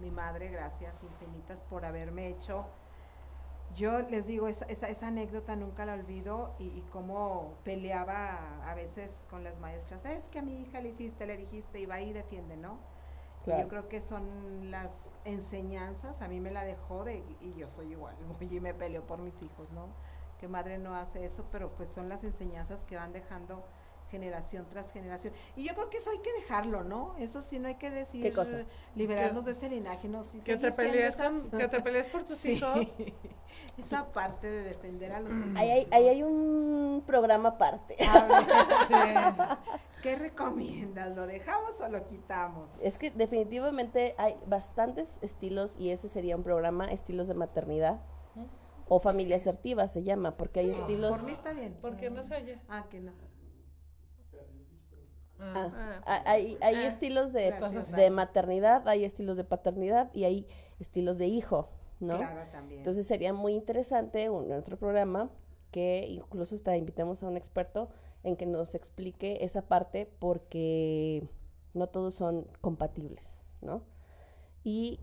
[0.00, 2.66] mi madre, gracias infinitas por haberme hecho.
[3.74, 8.74] Yo les digo, esa, esa, esa anécdota nunca la olvido y, y cómo peleaba a
[8.74, 10.04] veces con las maestras.
[10.04, 12.78] Es que a mi hija le hiciste, le dijiste, y va y defiende, ¿no?
[13.44, 13.62] Claro.
[13.62, 14.90] yo creo que son las
[15.24, 19.02] enseñanzas, a mí me la dejó de, y yo soy igual, voy y me peleo
[19.06, 19.88] por mis hijos, ¿no?
[20.38, 23.64] Que madre no hace eso, pero pues son las enseñanzas que van dejando
[24.14, 25.32] generación tras generación.
[25.56, 27.16] Y yo creo que eso hay que dejarlo, ¿no?
[27.18, 28.58] Eso sí no hay que decir, ¿Qué cosa?
[28.94, 32.24] liberarnos de ese linaje, no, sí, Que te, pelees esas- con- que te pelees por
[32.24, 32.52] tus Sí.
[32.52, 32.78] hijos.
[33.82, 35.56] esa parte de defender a los hijos.
[35.56, 37.96] Ahí hay, ahí hay un programa aparte.
[38.08, 39.58] A ver,
[40.02, 41.14] ¿Qué recomiendas?
[41.16, 42.68] ¿Lo dejamos o lo quitamos?
[42.82, 48.00] Es que definitivamente hay bastantes estilos y ese sería un programa, estilos de maternidad.
[48.86, 51.16] O familia asertiva se llama, porque hay estilos...
[51.16, 51.74] Por mí está bien.
[51.80, 52.58] Porque no se oye.
[52.68, 53.12] Ah, que no.
[55.40, 56.02] Ah, Ah.
[56.06, 56.86] ah, hay hay Ah.
[56.86, 57.90] estilos de, Gracias.
[57.92, 60.46] de maternidad, hay estilos de paternidad y hay
[60.78, 61.68] estilos de hijo,
[62.00, 62.18] ¿no?
[62.18, 62.78] Claro, también.
[62.80, 65.30] Entonces sería muy interesante un otro programa
[65.70, 67.88] que incluso hasta invitamos a un experto
[68.22, 71.28] en que nos explique esa parte porque
[71.74, 73.82] no todos son compatibles, ¿no?
[74.62, 75.00] Y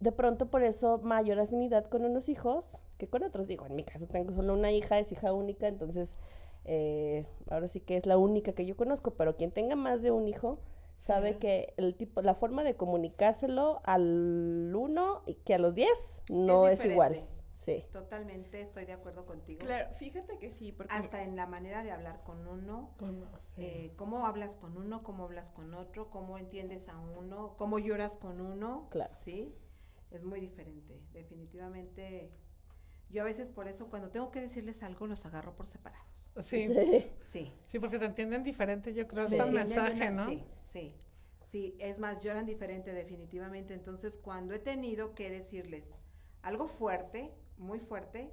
[0.00, 3.46] de pronto por eso mayor afinidad con unos hijos que con otros.
[3.46, 6.16] Digo, en mi caso tengo solo una hija, es hija única, entonces
[6.64, 10.10] eh, ahora sí que es la única que yo conozco, pero quien tenga más de
[10.10, 10.58] un hijo
[10.98, 16.20] sabe que el tipo, la forma de comunicárselo al uno y que a los diez
[16.30, 17.24] no es, igual.
[17.54, 17.84] Sí.
[17.92, 19.60] Totalmente estoy de acuerdo contigo.
[19.60, 22.90] Claro, fíjate que sí, porque Hasta en la manera de hablar con uno,
[23.58, 28.16] eh, cómo hablas con uno, cómo hablas con otro, cómo entiendes a uno, cómo lloras
[28.16, 28.88] con uno.
[28.90, 29.12] Claro.
[29.24, 29.54] Sí,
[30.10, 31.00] es muy diferente.
[31.12, 32.30] Definitivamente,
[33.10, 36.30] yo a veces por eso cuando tengo que decirles algo los agarro por separados.
[36.42, 36.68] Sí,
[37.24, 37.52] Sí.
[37.66, 37.78] Sí.
[37.78, 39.26] porque te entienden diferente, yo creo.
[39.28, 40.30] Sí, Es el mensaje, una- ¿no?
[40.30, 40.94] Sí, sí.
[41.50, 43.74] Sí, es más, lloran diferente definitivamente.
[43.74, 45.96] Entonces, cuando he tenido que decirles
[46.42, 48.32] algo fuerte, muy fuerte,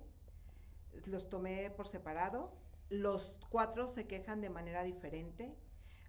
[1.05, 2.53] los tomé por separado.
[2.89, 5.55] Los cuatro se quejan de manera diferente.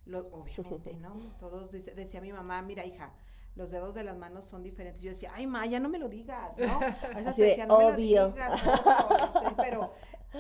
[0.05, 1.15] Lo- obviamente, ¿no?
[1.41, 3.15] Todos, dice- decía mi mamá, mira, hija,
[3.59, 5.03] los dedos de las manos son diferentes.
[5.03, 6.79] Yo decía, ay, ma, ya no me lo digas, ¿no?
[7.13, 8.29] A veces decía, "No me lo obvio".
[8.29, 9.93] digas, obvio", sí, pero,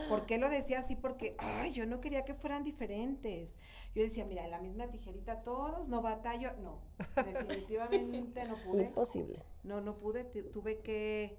[0.09, 0.94] ¿por qué lo decía así?
[0.94, 3.57] Porque, ay, yo no quería que fueran diferentes.
[3.94, 6.52] Yo decía, mira, en la misma tijerita todos, no batallo.
[6.62, 6.78] No,
[7.16, 8.83] definitivamente no pude.
[8.85, 9.42] Imposible.
[9.64, 11.37] No, no pude, tu- tuve que...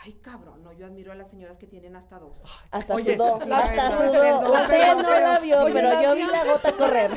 [0.00, 2.40] Ay, cabrón, no, yo admiro a las señoras que tienen hasta dos.
[2.70, 6.44] Hasta Oye, sudó, las- hasta perdón, Usted perdón, no la vio, pero yo vi la
[6.44, 7.10] gota correr.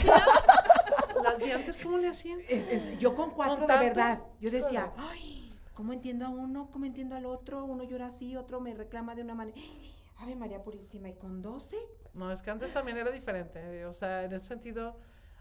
[1.24, 2.40] Las de antes, ¿cómo le hacían?
[2.50, 3.88] Es- es- yo con cuatro ¿Con de tantos?
[3.88, 6.70] verdad, yo decía, ay, ¿cómo entiendo a uno?
[6.72, 7.66] ¿Cómo entiendo al otro?
[7.66, 9.58] Uno llora así, otro me reclama de una manera.
[10.18, 11.78] Ave María Purísima, ¿y con doce?
[12.14, 13.60] No, es que antes también era diferente.
[13.60, 14.98] eh, O sea, en ese sentido,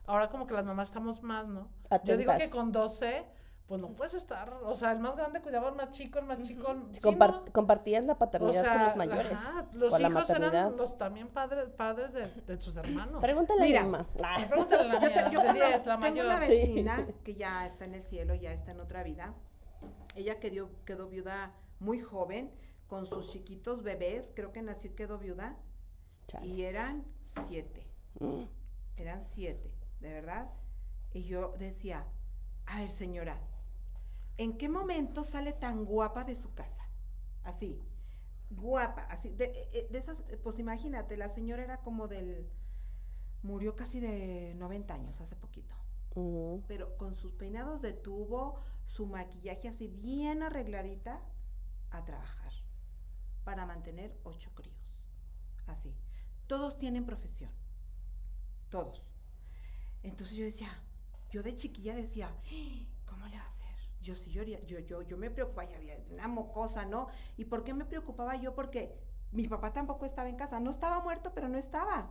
[0.07, 1.69] ahora como que las mamás estamos más, ¿no?
[2.05, 2.51] Yo digo que Atentas.
[2.51, 3.25] con 12,
[3.71, 4.53] pues no puedes estar.
[4.65, 6.75] O sea, el más grande cuidaba al más chico, el más chico.
[6.91, 7.53] sí, Compar- ¿no?
[7.53, 9.33] compartías la O paternidad con los mayores.
[9.33, 10.55] ajá, los la hijos maternidad.
[10.55, 13.21] eran los también padres, padres de, de sus hermanos.
[13.23, 13.83] Pregúntale Mira.
[13.83, 14.07] a mi mamá.
[14.25, 16.27] Ah, Pregúntale a la Yo, mía, te- yo de conozco- 10, la tengo mayor.
[16.27, 16.53] una Sí.
[16.53, 19.35] vecina que ya está en el cielo, ya está en otra vida.
[20.17, 22.51] Ella quedó, quedó viuda muy joven,
[22.89, 25.57] con sus chiquitos bebés, creo que nació y quedó viuda,
[26.27, 26.45] chale.
[26.49, 27.87] y eran siete.
[28.19, 28.43] Mm.
[28.97, 30.51] eran siete, de verdad.
[31.13, 32.05] Y yo decía,
[32.67, 33.39] a ver señora,
[34.41, 36.83] ¿en qué momento sale tan guapa de su casa?
[37.45, 37.79] Así,
[38.49, 42.49] guapa, así, de, eh, de esas, eh, pues imagínate, la señora era como del,
[43.43, 45.75] murió casi de 90 años hace poquito,
[46.67, 51.21] pero con sus peinados de tubo, su maquillaje así bien arregladita,
[51.91, 52.53] a trabajar,
[53.45, 54.97] para mantener ocho críos,
[55.67, 55.95] así.
[56.47, 57.51] Todos tienen profesión,
[58.71, 59.07] todos.
[60.03, 60.83] Entonces yo decía,
[61.31, 63.60] yo de chiquilla decía, "Ah, ¿cómo le hacer?
[64.01, 67.09] Yo sí, yo, haría- yo, yo, yo me preocupaba, ya había una mocosa, ¿no?
[67.37, 68.55] ¿Y por qué me preocupaba yo?
[68.55, 68.99] Porque
[69.33, 72.11] mi papá tampoco estaba en casa, no estaba muerto, pero no estaba.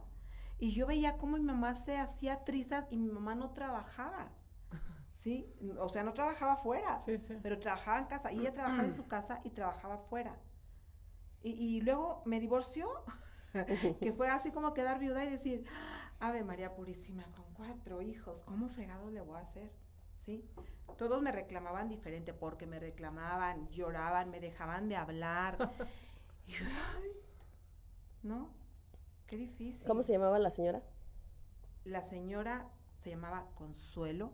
[0.59, 4.31] Y yo veía cómo mi mamá se hacía trizas y mi mamá no trabajaba,
[5.13, 5.51] ¿sí?
[5.79, 7.37] O sea, no trabajaba afuera, Sí, sí.
[7.41, 8.31] pero trabajaba en casa.
[8.31, 10.37] Y ella trabajaba en su casa y trabajaba afuera.
[11.41, 12.87] Y, y luego me divorció,
[13.99, 15.65] que fue así como quedar viuda y decir,
[16.19, 19.71] Ave María Purísima, con cuatro hijos, ¿cómo fregado le voy a hacer?
[20.17, 20.45] ¿Sí?
[20.97, 25.57] Todos me reclamaban diferente porque me reclamaban, lloraban, me dejaban de hablar.
[26.47, 26.65] Y yo,
[26.97, 27.11] ay,
[28.23, 28.49] ¿no?
[29.27, 29.85] Qué difícil.
[29.85, 30.81] ¿Cómo se llamaba la señora?
[31.85, 32.67] La señora
[33.03, 34.33] se llamaba Consuelo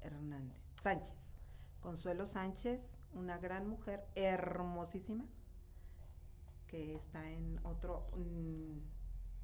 [0.00, 1.34] Hernández Sánchez.
[1.80, 2.80] Consuelo Sánchez,
[3.12, 5.26] una gran mujer, hermosísima,
[6.66, 8.78] que está en otro mm,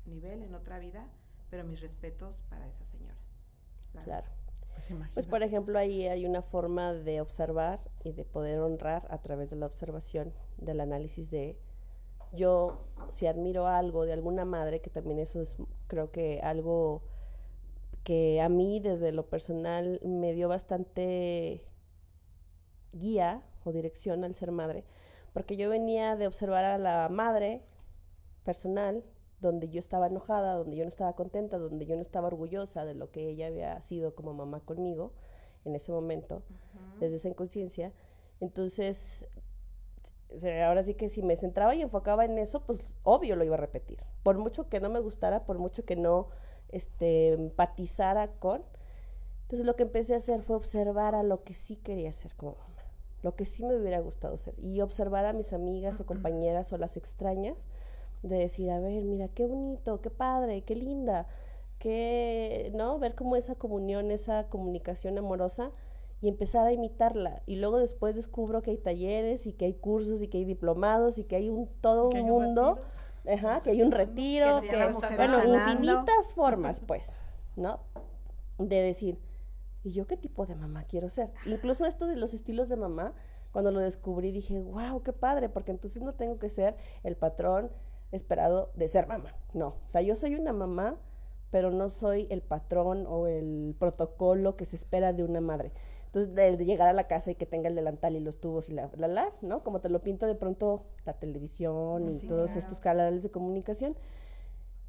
[0.06, 1.06] nivel, en otra vida,
[1.50, 3.16] pero mis respetos para esa señora.
[3.92, 4.30] La Claro.
[4.76, 5.10] Pues.
[5.14, 9.50] Pues por ejemplo ahí hay una forma de observar y de poder honrar a través
[9.50, 11.58] de la observación, del análisis de
[12.32, 17.02] yo si admiro algo de alguna madre, que también eso es creo que algo
[18.04, 21.66] que a mí desde lo personal me dio bastante
[22.92, 24.84] guía o dirección al ser madre,
[25.32, 27.62] porque yo venía de observar a la madre
[28.44, 29.02] personal,
[29.46, 32.94] donde yo estaba enojada, donde yo no estaba contenta, donde yo no estaba orgullosa de
[32.94, 35.12] lo que ella había sido como mamá conmigo
[35.64, 36.42] en ese momento,
[37.00, 37.92] desde esa inconsciencia.
[38.40, 39.26] Entonces,
[40.34, 43.44] o sea, ahora sí que si me centraba y enfocaba en eso, pues obvio lo
[43.44, 44.02] iba a repetir.
[44.22, 46.28] Por mucho que no me gustara, por mucho que no
[46.68, 48.62] este, empatizara con.
[49.42, 52.52] Entonces lo que empecé a hacer fue observar a lo que sí quería hacer como
[52.52, 52.82] mamá.
[53.22, 54.54] lo que sí me hubiera gustado ser.
[54.58, 57.64] Y observar a mis amigas o compañeras o las extrañas,
[58.28, 61.26] de decir, a ver, mira, qué bonito, qué padre, qué linda,
[61.78, 62.98] qué, ¿no?
[62.98, 65.70] Ver cómo esa comunión, esa comunicación amorosa
[66.20, 67.42] y empezar a imitarla.
[67.46, 71.18] Y luego después descubro que hay talleres y que hay cursos y que hay diplomados
[71.18, 72.74] y que hay un todo Que un hay un mundo,
[73.24, 73.48] retiro.
[73.48, 75.54] ajá, que hay un retiro, que, Mujeres bueno, Sanando.
[75.72, 77.20] infinitas formas, pues,
[77.56, 77.80] ¿no?
[78.58, 79.18] De decir,
[79.84, 81.30] ¿y yo qué tipo de mamá quiero ser?
[81.44, 83.12] Incluso esto de los estilos de mamá,
[83.52, 87.70] cuando lo descubrí dije, wow, qué padre, porque entonces no tengo que ser el patrón
[88.12, 89.34] esperado de ser mamá.
[89.52, 90.96] No, o sea, yo soy una mamá,
[91.50, 95.72] pero no soy el patrón o el protocolo que se espera de una madre.
[96.06, 98.68] Entonces, de, de llegar a la casa y que tenga el delantal y los tubos
[98.68, 99.62] y la, la, la, ¿no?
[99.62, 102.58] Como te lo pinta de pronto la televisión y Sí, todos claro.
[102.58, 103.96] estos canales de comunicación.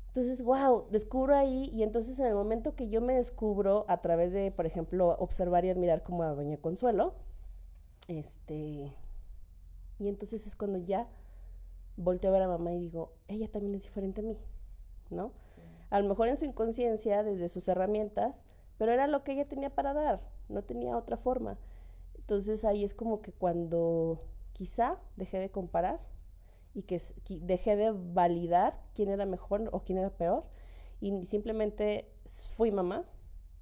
[0.07, 4.31] Entonces, wow, descubro ahí y entonces en el momento que yo me descubro a través
[4.33, 7.13] de, por ejemplo, observar y admirar como a Doña Consuelo,
[8.07, 8.93] este,
[9.99, 11.07] y entonces es cuando ya
[11.97, 14.37] volteo a ver a mamá y digo, ella también es diferente a mí,
[15.09, 15.33] ¿no?
[15.89, 18.45] A lo mejor en su inconsciencia, desde sus herramientas,
[18.77, 21.57] pero era lo que ella tenía para dar, no tenía otra forma.
[22.15, 24.21] Entonces ahí es como que cuando
[24.53, 25.99] quizá dejé de comparar
[26.73, 27.01] y que
[27.41, 30.43] dejé de validar quién era mejor o quién era peor
[30.99, 32.11] y simplemente
[32.55, 33.05] fui mamá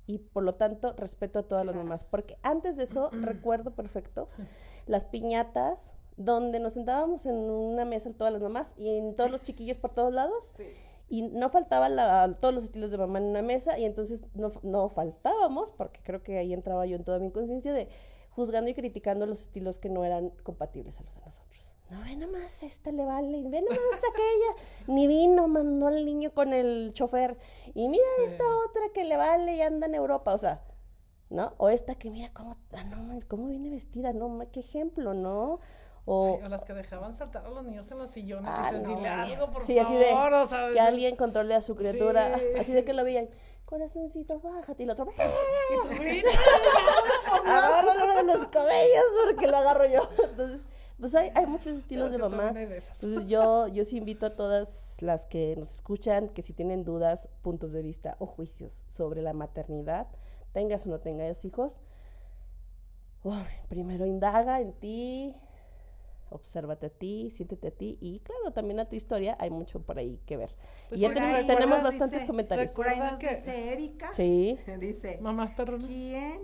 [0.08, 4.30] y por lo tanto respeto a todas las mamás porque antes de eso recuerdo perfecto
[4.86, 9.42] las piñatas donde nos sentábamos en una mesa todas las mamás y en todos los
[9.42, 10.54] chiquillos por todos lados
[11.10, 14.52] y no faltaba la- todos los estilos de mamá en una mesa y entonces no,
[14.64, 17.90] no faltábamos porque creo que ahí entraba yo en toda mi conciencia de
[18.32, 21.74] juzgando y criticando los estilos que no eran compatibles a los de nosotros.
[21.90, 26.52] No, ve nomás, esta le vale, ve nomás aquella, ni vino, mandó al niño con
[26.52, 27.38] el chofer,
[27.76, 30.64] y mira esta otra que le vale y anda en Europa, o sea,
[31.30, 31.54] ¿no?
[31.58, 35.60] O esta que mira cómo, ah, no, cómo viene vestida, no, qué ejemplo, ¿no?
[36.08, 38.48] O, Ay, o las que dejaban saltar a los niños en los sillones.
[38.54, 39.24] Ah, dices, no, dile bueno.
[39.24, 40.34] algo, por sí, así de favor.
[40.34, 42.44] o sea, que alguien controle a su criatura, Sí.
[42.60, 43.28] así de que lo veían,
[43.66, 46.30] corazoncito, bájate, y el otro, Y tú, "Mira".
[47.46, 50.08] agárralo de los cabellos porque lo agarro yo.
[50.30, 50.62] Entonces,
[51.00, 52.52] pues hay, hay muchos estilos de mamá.
[52.54, 52.64] de.
[52.78, 57.30] Entonces yo, yo sí invito a todas las que nos escuchan, que si tienen dudas,
[57.42, 60.08] puntos de vista o juicios sobre la maternidad,
[60.54, 61.82] tengas o no tengas hijos,
[63.70, 65.36] primero indaga en ti,
[66.30, 69.98] obsérvate a ti, siéntete a ti y claro, también a tu historia, hay mucho por
[70.00, 70.56] ahí que ver.
[70.90, 72.74] Pues y ya ahí tenemos nos bastantes dice- comentarios.
[72.74, 75.86] Por ahí nos que- dice Erika, Sí, dice, perronas.
[75.86, 76.42] ¿quién,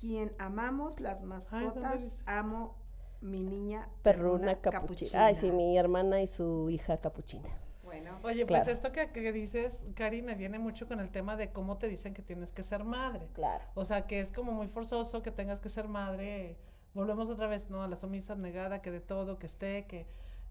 [0.00, 2.76] quien amamos las mascotas, amo
[3.20, 5.26] mi niña perruna capuchina.
[5.26, 7.48] Ay, sí, mi hermana y su hija capuchina.
[7.82, 8.64] Bueno, Oye, Claro.
[8.64, 11.88] pues esto que, que dices, Cari, me viene mucho con el tema de cómo te
[11.88, 13.26] dicen que tienes que ser madre.
[13.32, 13.64] Claro.
[13.74, 16.58] O sea, que es como muy forzoso que tengas que ser madre.
[16.98, 17.84] Volvemos otra vez, ¿no?
[17.84, 20.04] A la sumisa negada, que de todo, que esté, que,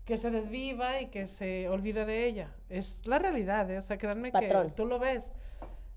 [0.05, 2.55] que se desviva y que se olvide de ella.
[2.69, 3.77] Es la realidad, ¿eh?
[3.77, 4.67] O sea, créanme Patrón.
[4.67, 5.33] que tú lo ves.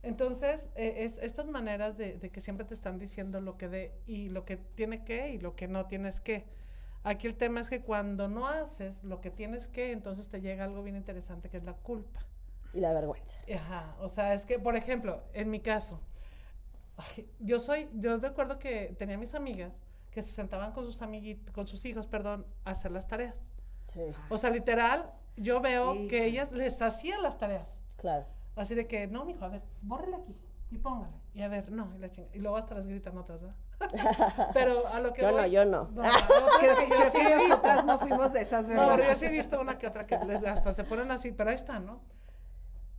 [0.03, 3.93] Entonces, eh, es, estas maneras de, de que siempre te están diciendo lo que de
[4.09, 6.47] y lo que tiene que y lo que no tienes que.
[7.05, 10.65] Aquí el tema es que cuando no haces lo que tienes que, entonces te llega
[10.65, 12.27] algo bien interesante que es la culpa.
[12.75, 13.39] Y la vergüenza.
[13.55, 16.01] Ajá, o sea, es que, por ejemplo, en mi caso,
[17.39, 19.73] yo soy, yo me acuerdo que tenía mis amigas
[20.11, 23.35] que se sentaban con sus amiguitos, con sus hijos, perdón, a hacer las tareas.
[23.87, 26.25] Sí, O sea, literal, yo veo que Hija.
[26.27, 27.67] ellas les hacían las tareas.
[27.97, 28.27] claro.
[28.57, 30.37] Así de que, no, mijo, a ver, bórrele aquí
[30.71, 31.15] y póngale.
[31.35, 32.29] Y a ver, no, y la chinga.
[32.35, 33.57] Y luego hasta las gritan otras, ¿verdad?
[34.53, 35.83] Pero a lo que Yo no, voy- yo no.
[35.83, 36.13] otras
[36.59, 37.83] creo, que yo sí que he visto.
[37.85, 38.97] no fuimos de esas, No, ¿verdad?
[38.97, 41.51] pero yo sí he visto una que otra que les- hasta se ponen así, pero
[41.51, 42.01] ahí está, ¿no?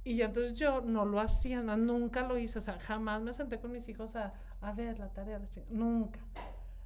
[0.04, 3.34] Y yo, entonces yo no lo hacía, no, nunca lo hice, o sea, jamás me
[3.34, 6.20] senté con mis hijos a, a ver la tarea, la chinga- nunca.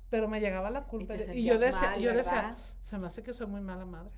[0.10, 1.16] Pero me llegaba la culpa.
[1.16, 2.58] Y, yo decía, mal, yo decía, ¿verdad?
[2.84, 4.12] se me hace que soy muy mala madre.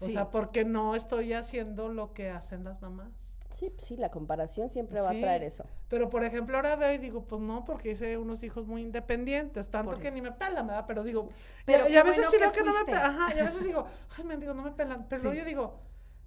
[0.00, 0.12] O Sí.
[0.12, 3.08] sea, porque no estoy haciendo lo que hacen las mamás.
[3.54, 5.18] Sí, pues sí, la comparación siempre va Sí.
[5.18, 5.64] a traer eso.
[5.88, 9.70] Pero por ejemplo, ahora veo y digo, pues no, porque hice unos hijos muy independientes,
[9.70, 10.14] tanto Por que eso.
[10.16, 10.84] ni me pelan, ¿verdad?
[10.88, 11.28] Pero digo,
[11.64, 13.44] Pero y, a veces bueno sí que veo que no me pelan, ajá, y a
[13.44, 13.86] veces digo,
[14.18, 15.38] ay, me digo, no me pelan, pero Sí.
[15.38, 15.78] yo digo,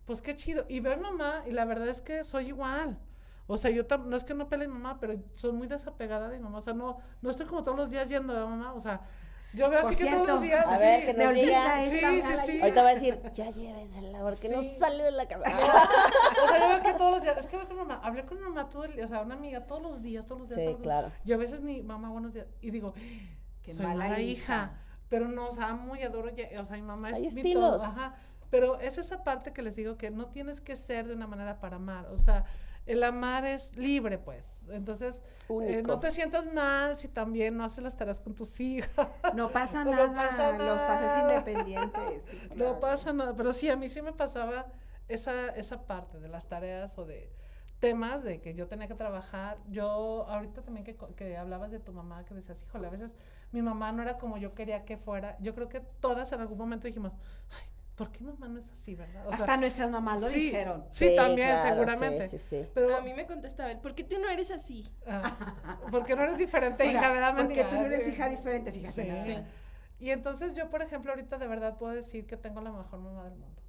[0.05, 0.65] pues qué chido.
[0.69, 2.97] Y veo a mi mamá y la verdad es que soy igual.
[3.47, 5.67] O sea, yo tam- no es que no pele a mi mamá, pero soy muy
[5.67, 6.57] desapegada de mi mamá.
[6.59, 8.73] O sea, no, no estoy como todos los días yendo a mamá.
[8.73, 9.01] O sea,
[9.53, 10.65] yo veo Por así que todos los días.
[10.65, 11.81] A sí, ver, que nos diga.
[11.81, 11.99] Sí, sí,
[12.45, 12.51] sí.
[12.51, 12.63] idea.
[12.63, 14.75] Ahorita va a decir, ya llévensela, porque no Sí.
[14.77, 15.49] sale de la cabeza.
[16.43, 18.37] O sea, yo veo que todos los días, es que veo con mamá, hablé con
[18.37, 20.59] mi mamá todo el día, o sea, una amiga todos los días, todos los días.
[20.59, 21.07] Sí, todos claro.
[21.07, 21.21] días.
[21.25, 22.47] Y a veces ni, mamá, buenos días.
[22.61, 22.93] Y digo,
[23.63, 24.41] Qué soy mala mala, hija.
[24.43, 24.71] hija.
[25.09, 27.27] Pero no, o sea, amo y adoro, ya- o sea, mi mamá es Hay mi
[27.29, 27.77] estilos.
[27.81, 28.15] todo, ajá.
[28.49, 31.59] Pero es esa parte que les digo que no tienes que ser de una manera
[31.61, 32.43] para amar, o sea,
[32.87, 34.45] el amar es libre, pues.
[34.69, 35.19] Entonces,
[35.61, 38.89] eh, no te sientas mal si también no haces las tareas con tus hijas.
[39.33, 40.97] No pasa No nada, pasa los nada.
[40.97, 42.23] haces independientes.
[42.29, 44.65] sí, No pasa nada, pero sí, a mí sí me pasaba
[45.07, 47.31] esa, esa parte de las tareas o de
[47.79, 49.57] temas de que yo tenía que trabajar.
[49.69, 53.11] Yo, ahorita también que, que hablabas de tu mamá, que decías, híjole, a veces
[53.51, 55.37] mi mamá no era como yo quería que fuera.
[55.39, 57.13] Yo creo que todas en algún momento dijimos,
[57.51, 59.25] ay, ¿por qué mamá no es así, verdad?
[59.25, 60.85] O sea, Hasta nuestras mamás lo sí, dijeron.
[60.91, 62.27] Sí, también, claro, seguramente.
[62.29, 62.69] Sí, sí, sí.
[62.73, 64.87] Pero, A mí me contestaba, ¿por qué tú no eres así?
[65.07, 67.35] ah, porque no eres diferente, O sea, hija, ¿verdad?
[67.35, 68.11] Porque tú no eres Sí.
[68.11, 69.23] hija diferente, fíjate.
[69.23, 69.35] Sí.
[69.35, 69.43] Sí.
[69.99, 73.23] Y entonces yo, por ejemplo, ahorita de verdad puedo decir que tengo la mejor mamá
[73.23, 73.61] del mundo.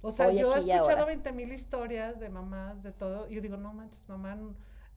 [0.00, 1.04] O sea, Hoy, yo he escuchado ahora.
[1.04, 4.36] 20 mil historias de mamás, de todo, y yo digo, no manches, mamá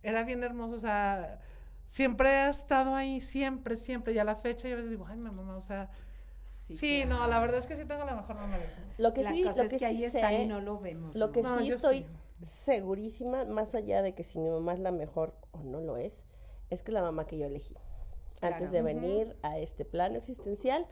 [0.03, 1.39] era bien hermoso, o sea,
[1.87, 5.17] siempre ha estado ahí, siempre, siempre, y a la fecha yo a veces digo, ay,
[5.17, 5.89] mi mamá, o sea,
[6.75, 8.57] sí, no, la verdad es que sí tengo la mejor mundo.
[8.97, 10.59] Lo que La sí, cosa lo es que que ahí sí está sé, y no
[10.61, 11.15] lo vemos.
[11.15, 11.99] lo que No, sí estoy
[12.41, 12.45] sí.
[12.45, 16.25] segurísima, más allá de que si mi mamá es la mejor o no lo es,
[16.69, 17.75] es que es la mamá que yo elegí.
[18.41, 20.85] Antes de venir a este plano existencial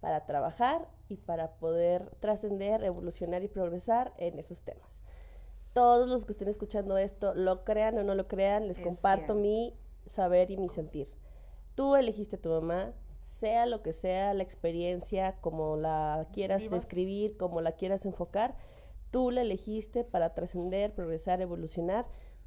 [0.00, 5.02] para trabajar y para poder trascender, evolucionar y progresar en esos temas.
[5.72, 9.24] Todos los que estén escuchando esto, lo crean o no lo crean, les Es comparto
[9.32, 9.34] cierto.
[9.36, 9.74] mi
[10.04, 11.10] saber y mi sentir.
[11.74, 12.92] Tú elegiste a tu mamá,
[13.22, 16.74] sea lo que sea la experiencia, como la quieras Viva.
[16.74, 18.56] describir, como la quieras enfocar,
[19.10, 22.06] tú la elegiste para trascender, progresar, evolucionar.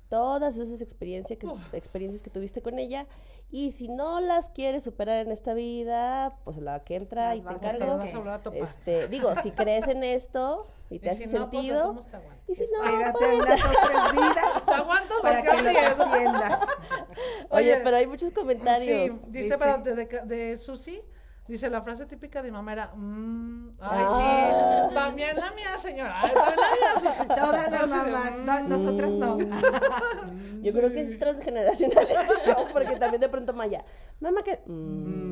[0.10, 3.08] Todas esas experiencias que, experiencias que tuviste con ella.
[3.50, 7.42] Y si no las quieres superar en esta vida, pues la que entra Las y
[7.42, 8.00] te encargo.
[8.54, 12.06] Este, digo, si crees en esto y te Y hace si no, pues, de sentido.
[12.48, 14.64] y si no, Espérate pues, unas otras vidas
[15.22, 16.60] para que lo.
[17.50, 19.12] Oye, Oye, pero hay muchos comentarios.
[19.12, 21.02] Sí, dice, Dice- pero de, de, de Susi,
[21.48, 23.70] dice la frase típica de mi mamá era, "Mm".
[23.80, 24.88] ay, Ah.
[24.90, 27.28] sí, también la mía, señora, ay, también la mía, Susi.
[27.28, 28.46] Todas las mamás, "Mm".
[28.46, 29.38] no, nosotras no.
[30.62, 32.08] Yo creo que es transgeneracional
[32.46, 33.86] show, porque también de pronto Maya,
[34.20, 34.60] mamá que...
[34.66, 35.26] mm".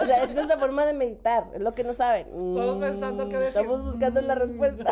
[0.00, 2.28] O sea, es nuestra forma de meditar, es lo que no saben.
[2.30, 3.62] Todos Mm, pensando qué decir.
[3.62, 4.84] Estamos buscando la respuesta.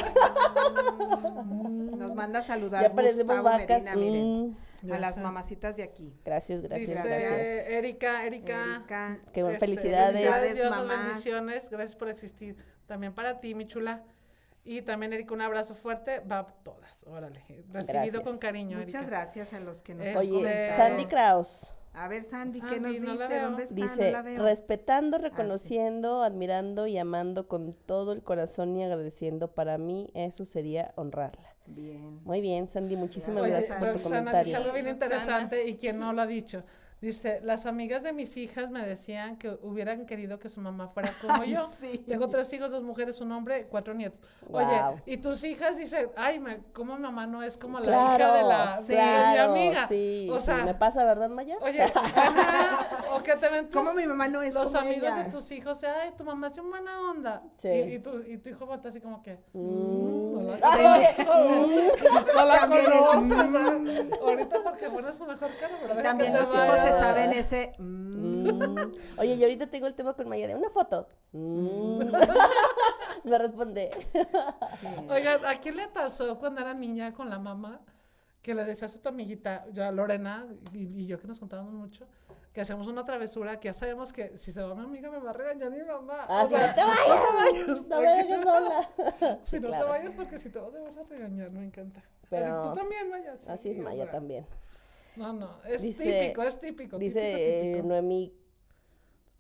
[1.97, 3.85] Nos manda a saludar ya parecemos Gustavo vacas.
[3.85, 4.57] Medina, miren, mm.
[4.91, 6.15] A las mamacitas de aquí.
[6.25, 7.33] Gracias, gracias, Dice gracias.
[7.69, 8.65] Erika, Erika.
[8.77, 10.13] Erika, Qué buen- este, felicidades.
[10.15, 12.57] felicidades, Dios, las bendiciones, gracias por existir.
[12.87, 14.03] También para ti, mi chula.
[14.65, 16.21] Y también, Erika, un abrazo fuerte.
[16.21, 17.41] Va a todas, órale.
[17.49, 18.21] Recibido Gracias.
[18.21, 19.07] con cariño, muchas Erika.
[19.07, 20.73] gracias a los que nos Oye, han Oye.
[20.77, 23.41] Sandy Kraus A ver, Sandy, ¿qué nos no dice?
[23.41, 23.75] ¿Dónde está?
[23.75, 24.43] dice, no la veo.
[24.43, 30.93] respetando, reconociendo, admirando y amando con todo el corazón y agradeciendo, para mí eso sería
[30.97, 31.50] honrarla.
[31.67, 32.21] Bien.
[32.25, 34.45] Muy bien, Sandy, muchísimas Oye, gracias por tu Roxana comentario.
[34.45, 35.07] dice algo bien Roxana.
[35.13, 36.65] interesante y quien no lo ha dicho.
[37.01, 41.11] Dice, las amigas de mis hijas me decían que hubieran querido que su mamá fuera
[41.27, 41.71] como yo.
[41.81, 41.97] sí.
[42.07, 44.21] Tengo tres hijos, dos mujeres, un hombre, cuatro nietos.
[44.47, 44.67] Guau.
[44.67, 48.25] Oye, y tus hijas dicen, ay, me, ¿cómo mi mamá no es como la Claro,
[48.25, 49.89] hija de la de claro, mi amiga?
[49.89, 51.57] Sí, o sí, sea, me pasa, ¿verdad, Maya?
[51.63, 55.05] oye, ajá, o que te ven tus- ¿Cómo mi mamá no es los como amigos
[55.05, 55.15] ella?
[55.25, 57.43] de tus hijos, ay, tu mamá es un buena onda.
[57.57, 57.69] Sí.
[57.69, 60.33] Y, y tu, y tu hijo voltea así como que, Mm.
[60.35, 60.85] no la Ay,
[62.35, 64.21] no la conoces.
[64.21, 66.90] Ahorita porque pones su mejor cara, pero También los hijos.
[66.93, 67.73] Se saben ese.
[67.79, 68.93] mm.
[69.19, 71.07] Oye, y ahorita tengo el tema con Maya de una foto.
[71.33, 72.01] Mm.
[73.25, 73.91] Me responde.
[75.09, 77.81] Oigan, ¿a quién le pasó cuando era niña con la mamá?
[78.43, 81.75] Que le decías a tu amiguita, yo a Lorena y, y yo que nos contábamos
[81.75, 82.07] mucho,
[82.55, 85.29] que hacemos una travesura que ya sabemos que si se va mi amiga me va
[85.31, 86.23] a regañar mi mamá.
[86.27, 88.89] Ah, O sí, sea, no te vayas, vayas, no me dejes sola.
[89.45, 89.85] Si Sí, no claro.
[89.85, 92.03] te vayas porque si te vas a vas a regañar, me encanta.
[92.31, 93.37] Pero- tú también, Maya.
[93.37, 94.47] sí, Así es o Maya sea, también.
[95.17, 96.99] No, no, es Dice- típico, es típico.
[96.99, 97.89] Dice típico, eh, típico.
[97.89, 98.35] Noemí,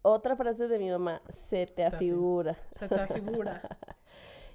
[0.02, 2.56] otra frase de mi mamá, se te afigura.
[2.78, 3.62] Se te afigura.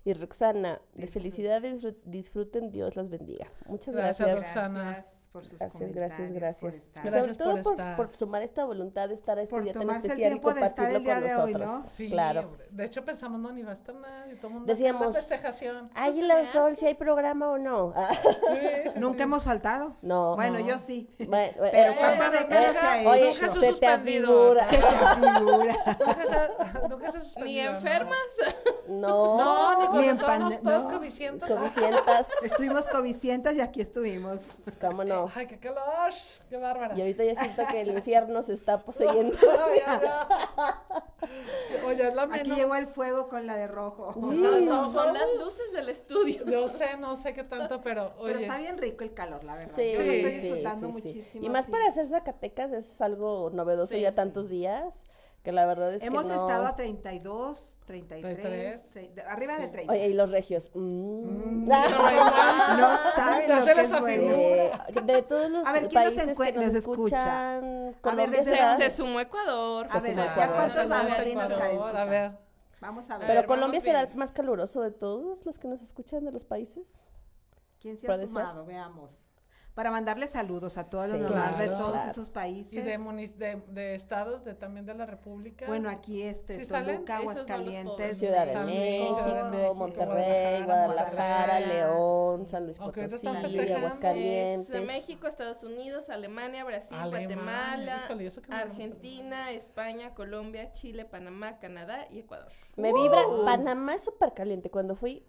[0.08, 3.48] Y Roxana, de felicidades, disfrut- disfruten, Dios las bendiga.
[3.66, 4.46] Muchas Gracias, gracias.
[4.54, 4.84] Roxana.
[4.92, 6.88] Gracias por sus Gracias, gracias, por gracias.
[6.94, 7.96] Gracias sobre todo por por, estar.
[7.98, 10.96] por sumar esta voluntad de estar este Por día tan el especial y de compartirlo
[10.96, 11.72] el día con de hoy, nosotros.
[11.72, 11.82] ¿no?
[11.90, 12.52] Sí, claro.
[12.72, 14.36] De hecho, pensamos, no, ni va a estar nadie.
[14.36, 15.90] Todo el mundo Decíamos, Una festejación.
[15.94, 17.94] ¿Hay en la sol si hay programa o no?
[18.16, 19.24] Sí, sí, Nunca sí.
[19.24, 19.98] hemos faltado.
[20.02, 20.36] no.
[20.38, 20.66] Bueno, No.
[20.68, 21.10] yo sí.
[21.28, 24.64] Bueno, Pero eh, cuánta eh, eh, Oye, se te afigura.
[24.64, 26.88] Se te.
[26.90, 28.18] Nunca se, Ni enfermas.
[28.88, 29.38] No.
[29.38, 30.92] No, ni estábamos pande- todos no.
[30.92, 31.50] covicientos.
[31.50, 32.30] Covicientas.
[32.44, 34.46] Estuvimos covicientas y aquí estuvimos.
[34.80, 35.25] ¿Cómo no?
[35.36, 36.12] Ay, qué calor.
[36.50, 36.96] Qué bárbara.
[36.98, 39.38] Y ahorita ya siento que el infierno se está poseyendo.
[39.66, 40.28] Ay, ya, ya.
[41.86, 44.14] Oye, es la Aquí llegó el fuego con la de rojo.
[44.18, 46.46] No, son, son las luces del estudio.
[46.52, 48.34] Yo sé, no sé qué tanto, pero oye.
[48.34, 49.72] Pero está bien rico el calor, la verdad.
[49.76, 51.08] Sí, Yo lo estoy sí, disfrutando sí, sí.
[51.08, 51.46] muchísimo.
[51.46, 51.72] Y más sí.
[51.72, 54.02] para hacer Zacatecas es algo novedoso Sí.
[54.02, 55.04] ya tantos días
[55.46, 56.48] Que la verdad es Hemos que no.
[56.48, 58.82] estado a 32, 33, 33.
[58.88, 59.94] se- de- arriba de 30.
[59.94, 60.72] Oye, y los regios.
[60.74, 60.80] mm.
[60.80, 61.70] Mm.
[61.72, 62.76] Ah.
[62.78, 64.36] no saben Ya lo que es bueno.
[64.92, 67.56] Sí, de todos los A ver, ¿quién nos países encue- que nos nos escucha?
[67.58, 69.86] escuchan, A ver, desde- Se, se sumó Ecuador.
[69.86, 70.56] A se ver, sumó ¿ya Ecuador.
[70.56, 71.12] cuántos se vamos?
[71.14, 71.60] sumó Dinos, Ecuador.
[71.62, 72.02] Karencita.
[72.02, 72.32] A ver.
[72.82, 73.28] Vamos a ver.
[73.28, 76.44] Pero ver, Colombia será el más caluroso de todos los que nos escuchan de los
[76.44, 77.02] países.
[77.80, 78.66] ¿Quién se ha sumado?
[78.66, 79.28] Veamos.
[79.76, 81.78] Para mandarle saludos a todos Sí, los demás de claro.
[81.84, 82.12] todos Claro.
[82.12, 82.72] esos países.
[82.72, 85.66] Y de, de, de estados, de también de la República.
[85.68, 86.72] Bueno, aquí este, ¿Sí?
[86.72, 88.18] Toluca, Aguascalientes.
[88.18, 89.22] Ciudad de San México,
[89.52, 91.60] México, Monterrey, Guadalajara, Guadalajara.
[91.60, 93.28] León, San Luis Potosí.
[93.28, 94.70] Aguascalientes.
[94.70, 98.72] Es México, Estados Unidos, Alemania, Brasil, Alemania, Guatemala, híjole, ¿y eso qué me vamos a
[98.72, 102.48] Argentina, España, Colombia, Chile, Panamá, Canadá y Ecuador.
[102.78, 104.70] Me vibra, Panamá es súper caliente.
[104.70, 105.26] Cuando fui,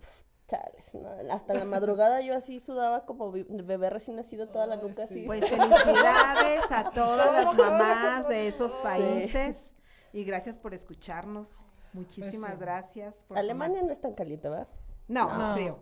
[0.47, 5.05] chales, no, hasta la madrugada yo así sudaba como bebé recién nacido, toda la nuca
[5.05, 5.23] así.
[5.27, 9.73] Pues felicidades a todas las mamás de esos países
[10.13, 11.55] y gracias por escucharnos.
[11.93, 12.65] Muchísimas Pues sí.
[12.65, 13.15] gracias.
[13.27, 14.69] por Alemania tomar- no es tan caliente, ¿verdad?
[15.09, 15.49] No, No.
[15.49, 15.79] es frío.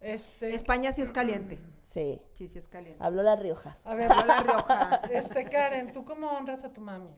[0.00, 1.58] Este, España sí es caliente.
[1.82, 2.22] Sí.
[2.34, 3.04] Sí, sí es caliente.
[3.04, 3.76] Habló La Rioja.
[3.84, 4.96] a ver, La Rioja.
[5.10, 7.10] este, Karen, ¿tú cómo honras a tu mami?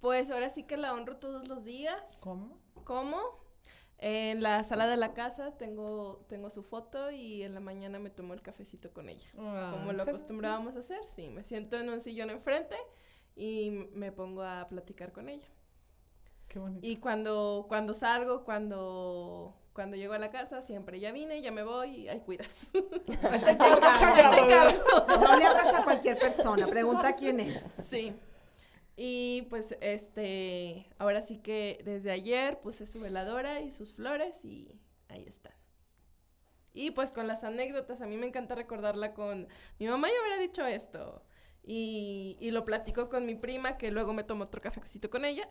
[0.00, 2.02] Pues ahora sí que la honro todos los días.
[2.20, 2.58] ¿Cómo?
[2.84, 3.18] ¿Cómo?
[4.00, 8.10] En la sala de la casa tengo, tengo su foto y en la mañana me
[8.10, 9.26] tomo el cafecito con ella.
[9.36, 11.28] Ah, Como lo acostumbrábamos a hacer, sí.
[11.28, 12.76] Me siento en un sillón enfrente
[13.34, 15.48] y me pongo a platicar con ella.
[16.46, 16.86] Qué bonito.
[16.86, 21.64] Y cuando, cuando salgo, cuando, cuando llego a la casa, siempre ya vine, ya me
[21.64, 22.70] voy y ahí cuidas.
[25.20, 27.64] No le hagas a cualquier persona, pregunta quién es.
[27.82, 28.14] Sí.
[29.00, 34.74] Y pues este, ahora sí que desde ayer puse su veladora y sus flores y
[35.08, 35.52] ahí están.
[36.74, 39.46] Y pues con las anécdotas, a mí me encanta recordarla con,
[39.78, 41.22] mi mamá ya hubiera dicho esto.
[41.62, 45.46] Y, y lo platico con mi prima, que luego me tomo otro cafecito con ella.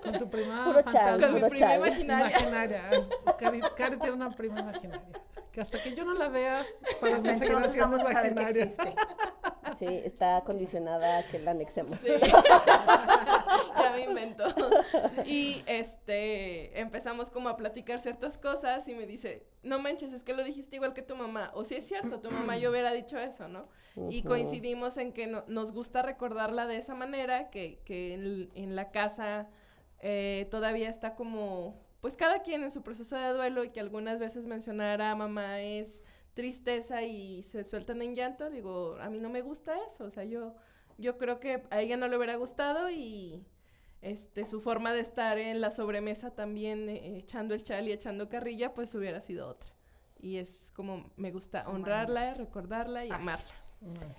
[0.00, 1.26] Con tu prima Puro chal, fantástica.
[1.26, 1.78] con mi puro prima chal.
[1.78, 2.28] imaginaria.
[2.30, 2.90] imaginaria.
[3.38, 5.20] Cari, Cari tiene una prima imaginaria.
[5.50, 6.64] Que hasta que yo no la vea,
[7.00, 8.70] para mí seguirá siendo imaginaria.
[9.78, 11.98] Sí, está condicionada a que la anexemos.
[11.98, 12.08] Sí.
[13.80, 14.44] ya me invento.
[15.24, 20.34] Y este empezamos como a platicar ciertas cosas y me dice, no manches, es que
[20.34, 21.50] lo dijiste igual que tu mamá.
[21.54, 23.68] O si es cierto, tu mamá yo hubiera dicho eso, ¿no?
[24.10, 28.76] Y coincidimos en que no- nos gusta recordarla de esa manera, que, que en, en
[28.76, 29.48] la casa
[30.00, 34.20] eh, todavía está como, pues cada quien en su proceso de duelo y que algunas
[34.20, 36.00] veces mencionar a mamá es
[36.34, 40.24] tristeza y se sueltan en llanto, digo, a mí no me gusta eso, o sea,
[40.24, 40.54] yo,
[40.98, 43.44] yo creo que a ella no le hubiera gustado y
[44.00, 48.28] este su forma de estar en la sobremesa también eh, echando el chal y echando
[48.28, 49.70] carrilla, pues hubiera sido otra.
[50.20, 53.44] Y es como me gusta honrarla, recordarla y amarla.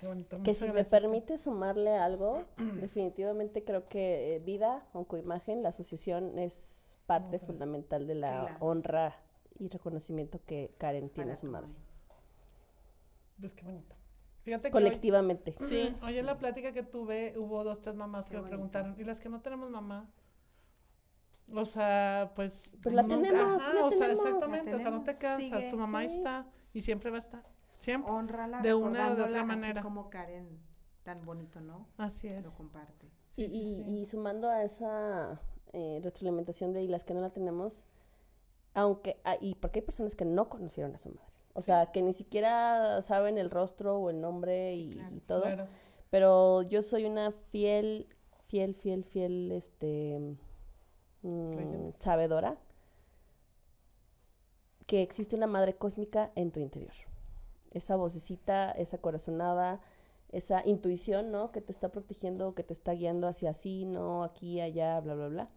[0.00, 0.42] Qué bonito.
[0.42, 2.44] Que si me permite sumarle algo,
[2.80, 4.86] definitivamente creo que eh, vida,
[5.22, 8.56] imagen, la asociación es parte fundamental de la Claro.
[8.60, 9.16] honra
[9.58, 11.68] y reconocimiento que Karen tiene a su madre.
[13.40, 13.96] Pues qué bonito.
[14.42, 15.54] Fíjate que hoy- Colectivamente.
[15.60, 15.94] Sí.
[16.02, 19.04] Hoy en la plática que tuve hubo dos, tres mamás Qué que me preguntaron, ¿y
[19.04, 20.08] las que no tenemos mamá?
[21.52, 22.72] O sea, pues...
[22.82, 24.24] Pues la no- tenemos, ajá, la o sea, tenemos.
[24.26, 26.16] exactamente, La o sea, no te cansas, sigue, tu mamá ahí sí.
[26.18, 27.42] está y siempre va a estar.
[27.80, 28.12] Siempre.
[28.12, 29.82] Honrala De una o de otra así manera.
[29.82, 30.60] como Karen
[31.02, 31.86] tan bonito, ¿no?
[31.96, 32.44] Así es.
[32.44, 33.10] Lo comparte.
[33.28, 33.90] Sí, y, sí, y- sí.
[34.02, 35.40] y sumando a esa
[35.72, 37.82] eh, retroalimentación de y las que no la tenemos,
[38.74, 42.02] aunque, ah, y porque hay personas que no conocieron a su madre, o sea, que
[42.02, 45.66] ni siquiera saben el rostro o el nombre y, Claro, y todo, Claro.
[46.10, 48.08] pero yo soy una fiel,
[48.46, 50.36] fiel, fiel, fiel, este,
[51.22, 52.58] mm, sabedora
[54.86, 56.92] que existe una madre cósmica en tu interior.
[57.70, 59.80] Esa vocecita, esa corazonada,
[60.32, 61.52] esa intuición, ¿no?
[61.52, 65.28] Que te está protegiendo, que te está guiando hacia así, no aquí, allá, bla, bla,
[65.28, 65.48] bla.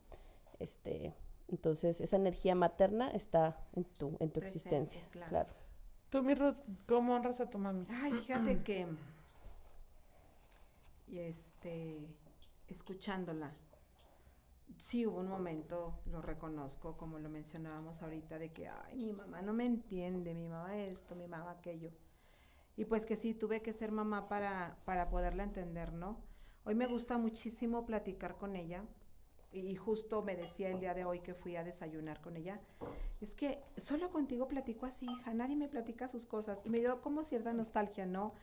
[0.59, 1.15] Este,
[1.47, 5.29] entonces, esa energía materna está en tu, en tu Presente, existencia, claro.
[5.29, 5.49] claro.
[6.13, 6.57] Tú, mi Ruth,
[6.87, 7.87] ¿cómo honras a tu mami?
[7.89, 8.85] Ay, fíjate que
[11.07, 12.07] y este
[12.67, 13.51] escuchándola.
[14.77, 19.41] Sí hubo un momento, lo reconozco, como lo mencionábamos ahorita, de que, ay, mi mamá
[19.41, 21.89] no me entiende, mi mamá esto, mi mamá aquello.
[22.77, 26.21] Y pues que sí, tuve que ser mamá para, para poderla entender, ¿no?
[26.63, 28.85] Hoy me gusta muchísimo platicar con ella.
[29.53, 32.59] Y justo me decía el día de hoy que fui a desayunar con ella,
[33.21, 36.59] es que solo contigo platico así, hija, nadie me platica sus cosas.
[36.65, 38.33] Y me dio como cierta nostalgia, ¿no?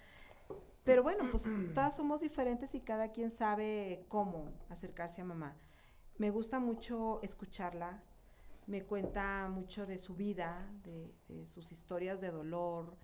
[0.84, 1.44] Pero bueno, pues
[1.74, 5.56] todas somos diferentes y cada quien sabe cómo acercarse a mamá.
[6.18, 8.02] Me gusta mucho escucharla,
[8.66, 12.96] me cuenta mucho de su vida, de, de sus historias de dolor,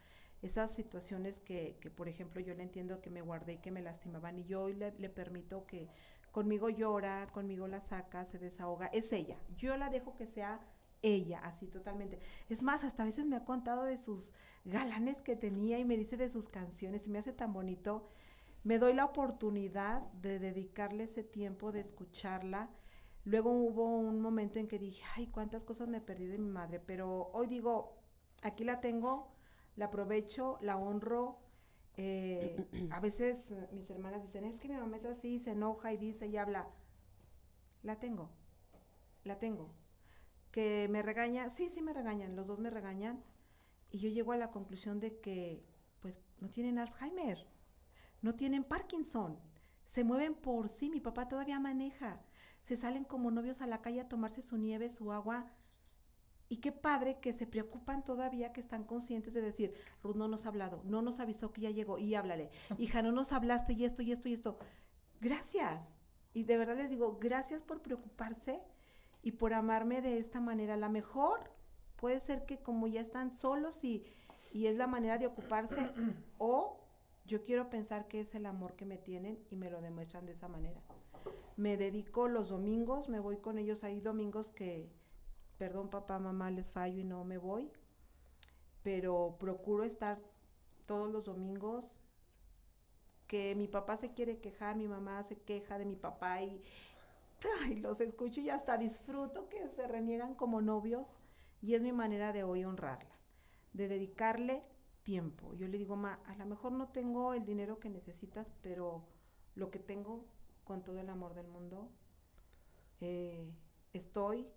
[0.42, 3.82] esas situaciones que, que, por ejemplo, yo le entiendo que me guardé y que me
[3.82, 5.88] lastimaban y yo hoy le, le permito que
[6.36, 8.88] Conmigo llora, conmigo la saca, se desahoga.
[8.88, 9.38] Es ella.
[9.56, 10.60] Yo la dejo que sea
[11.00, 12.20] ella, así totalmente.
[12.50, 14.28] Es más, hasta a veces me ha contado de sus
[14.66, 18.10] galanes que tenía y me dice de sus canciones y me hace tan bonito.
[18.64, 22.68] Me doy la oportunidad de dedicarle ese tiempo, de escucharla.
[23.24, 26.80] Luego hubo un momento en que dije, ay, cuántas cosas me perdí de mi madre,
[26.80, 27.96] pero hoy digo,
[28.42, 29.32] aquí la tengo,
[29.74, 31.38] la aprovecho, la honro.
[31.96, 35.96] Eh, a veces mis hermanas dicen, es que mi mamá es así, se enoja y
[35.96, 36.68] dice y habla.
[37.82, 38.30] La tengo,
[39.24, 39.74] la tengo.
[40.50, 43.22] Que me regaña, sí, sí me regañan, los dos me regañan.
[43.90, 45.64] Y yo llego a la conclusión de que,
[46.00, 47.46] pues, no tienen Alzheimer,
[48.20, 49.38] no tienen Parkinson,
[49.86, 52.20] se mueven por sí, mi papá todavía maneja,
[52.64, 55.52] se salen como novios a la calle a tomarse su nieve, su agua,
[56.48, 60.44] y qué padre que se preocupan todavía, que están conscientes de decir, Ruth no nos
[60.46, 62.50] ha hablado, no nos avisó que ya llegó, y háblale.
[62.78, 64.58] Hija, no nos hablaste y esto y esto y esto.
[65.20, 65.92] Gracias.
[66.34, 68.60] Y de verdad les digo, gracias por preocuparse
[69.22, 70.76] y por amarme de esta manera.
[70.76, 71.50] La mejor
[71.96, 74.04] puede ser que como ya están solos y,
[74.52, 75.90] y es la manera de ocuparse,
[76.38, 76.80] o
[77.26, 80.32] yo quiero pensar que es el amor que me tienen y me lo demuestran de
[80.32, 80.80] esa manera.
[81.56, 83.82] Me dedico los domingos, me voy con ellos.
[83.82, 84.88] Hay domingos que,
[85.58, 87.70] perdón papá, mamá, les fallo y no me voy,
[88.82, 90.18] pero procuro estar
[90.86, 91.84] todos los domingos.
[93.26, 96.62] Que mi papá se quiere quejar, mi mamá se queja de mi papá y
[97.80, 101.06] los escucho y hasta disfruto que se reniegan como novios
[101.60, 103.18] y es mi manera de hoy honrarla,
[103.72, 104.62] de dedicarle
[105.02, 105.54] tiempo.
[105.54, 109.04] Yo le digo, ma, a lo mejor no tengo el dinero que necesitas, pero
[109.54, 110.24] lo que tengo
[110.64, 111.90] con todo el amor del mundo,
[113.00, 113.52] eh,
[113.92, 114.48] estoy,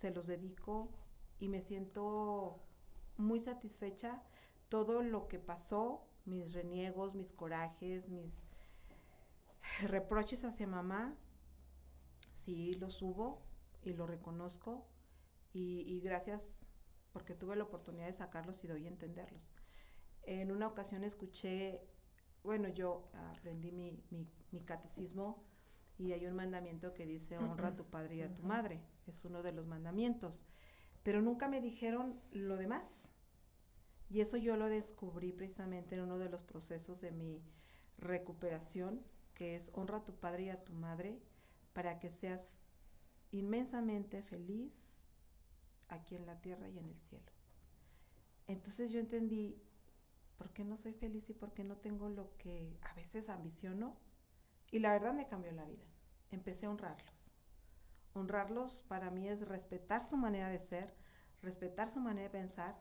[0.00, 0.90] se los dedico
[1.38, 2.62] y me siento
[3.16, 4.22] muy satisfecha.
[4.68, 8.42] Todo lo que pasó, mis reniegos, mis corajes, mis
[9.82, 11.16] reproches hacia mamá,
[12.44, 13.42] sí los hubo
[13.82, 14.86] y lo reconozco
[15.52, 16.64] y, y gracias
[17.12, 19.50] porque tuve la oportunidad de sacarlos y de hoy entenderlos.
[20.22, 21.80] En una ocasión escuché,
[22.42, 25.44] bueno, yo aprendí mi, mi, mi catecismo
[25.98, 28.80] y hay un mandamiento que dice honra a tu padre y a tu madre,
[29.10, 30.40] es uno de los mandamientos,
[31.02, 33.08] pero nunca me dijeron lo demás.
[34.08, 37.42] Y eso yo lo descubrí precisamente en uno de los procesos de mi
[37.98, 39.04] recuperación,
[39.34, 41.20] que es honra a tu padre y a tu madre
[41.72, 42.52] para que seas
[43.30, 44.98] inmensamente feliz
[45.88, 47.30] aquí en la tierra y en el cielo.
[48.46, 49.62] Entonces yo entendí
[50.36, 53.96] por qué no soy feliz y por qué no tengo lo que a veces ambiciono.
[54.70, 55.84] Y la verdad me cambió la vida.
[56.30, 57.29] Empecé a honrarlos.
[58.14, 60.94] Honrarlos para mí es respetar su manera de ser,
[61.42, 62.76] respetar su manera de pensar,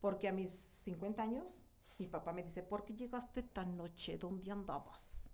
[0.00, 0.50] porque a mis
[0.84, 1.62] 50 años
[1.98, 4.18] mi papá me dice, ¿por qué llegaste tan noche?
[4.18, 5.30] ¿Dónde andabas?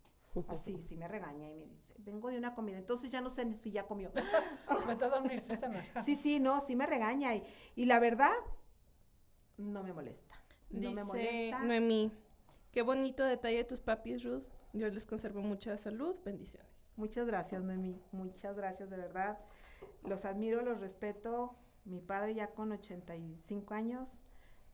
[0.47, 3.53] Así, sí me regaña y me dice, vengo de una comida, entonces ya no sé
[3.55, 4.13] si ya comió.
[4.87, 5.43] Vete a dormir,
[6.05, 6.17] sí.
[6.17, 7.43] Sí, no, sí me regaña y,
[7.75, 8.33] y la verdad
[9.57, 10.37] no me molesta.
[10.71, 11.59] No me Dice molesta.
[11.61, 12.13] Noemí,
[12.71, 14.45] qué bonito detalle de tus papis, Ruth.
[14.73, 16.17] Dios les conserve mucha salud.
[16.25, 16.78] Bendiciones.
[16.99, 18.03] Muchas gracias, Noemí.
[18.11, 19.39] Muchas gracias, de verdad.
[20.03, 21.55] Los admiro, los respeto.
[21.85, 24.19] Mi padre ya con 85 años,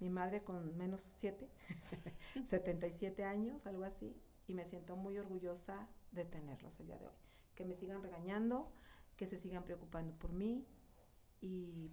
[0.01, 1.47] mi madre con menos 7,
[2.49, 4.16] 77 años, algo así.
[4.49, 7.14] Y me siento muy orgullosa de tenerlos el día de hoy.
[7.55, 8.72] Que me sigan regañando,
[9.18, 10.66] que se sigan preocupando por mí
[11.43, 11.91] y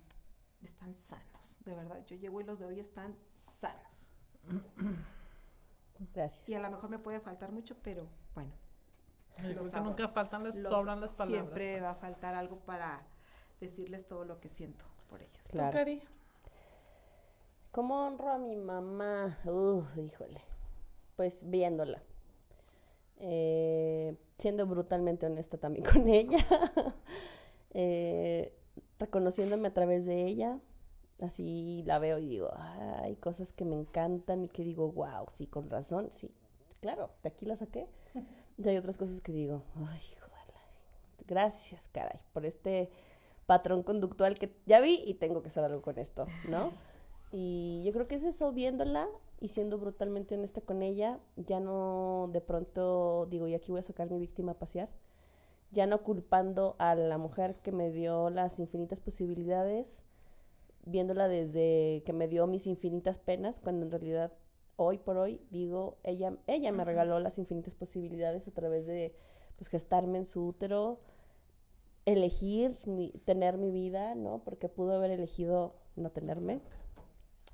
[0.63, 2.05] están sanos, de verdad.
[2.05, 4.13] Yo llego y los veo y están sanos.
[6.13, 6.47] Gracias.
[6.47, 8.60] Y a lo mejor me puede faltar mucho, pero bueno.
[9.37, 11.43] Yo creo los que nunca faltan, les Los- sobran las palabras.
[11.45, 13.01] Siempre va a faltar algo para
[13.59, 15.43] decirles todo lo que siento por ellos.
[15.43, 15.71] ¿Tú, Claro.
[15.71, 16.01] Cari?
[17.71, 19.37] ¿Cómo honro a mi mamá?
[19.45, 20.39] Uf, híjole.
[21.15, 22.01] Pues viéndola.
[23.17, 26.45] Eh, siendo brutalmente honesta también con ella.
[27.73, 28.53] Eh,
[28.99, 30.59] reconociéndome a través de ella.
[31.21, 35.27] Así la veo y digo, "Ah, hay cosas que me encantan y que digo, wow,
[35.33, 36.33] sí, con razón, sí.
[36.81, 37.87] Claro, de aquí la saqué.
[38.57, 40.31] Y hay otras cosas que digo, ay, joder.
[41.27, 42.89] Gracias, caray, por este
[43.45, 46.71] patrón conductual que ya vi y tengo que hacer algo con esto, ¿no?
[47.31, 49.07] Y yo creo que es eso, viéndola
[49.39, 53.83] y siendo brutalmente honesta con ella, ya no de pronto digo, y aquí voy a
[53.83, 54.89] sacar mi víctima a pasear,
[55.71, 60.03] ya no culpando a la mujer que me dio las infinitas posibilidades,
[60.85, 64.33] viéndola desde que me dio mis infinitas penas, cuando en realidad
[64.77, 69.15] hoy por hoy digo, ella, ella me regaló las infinitas posibilidades a través de
[69.57, 70.99] pues gestarme en su útero,
[72.05, 74.39] elegir mi- tener mi vida, ¿no?
[74.43, 76.61] Porque pudo haber elegido no tenerme,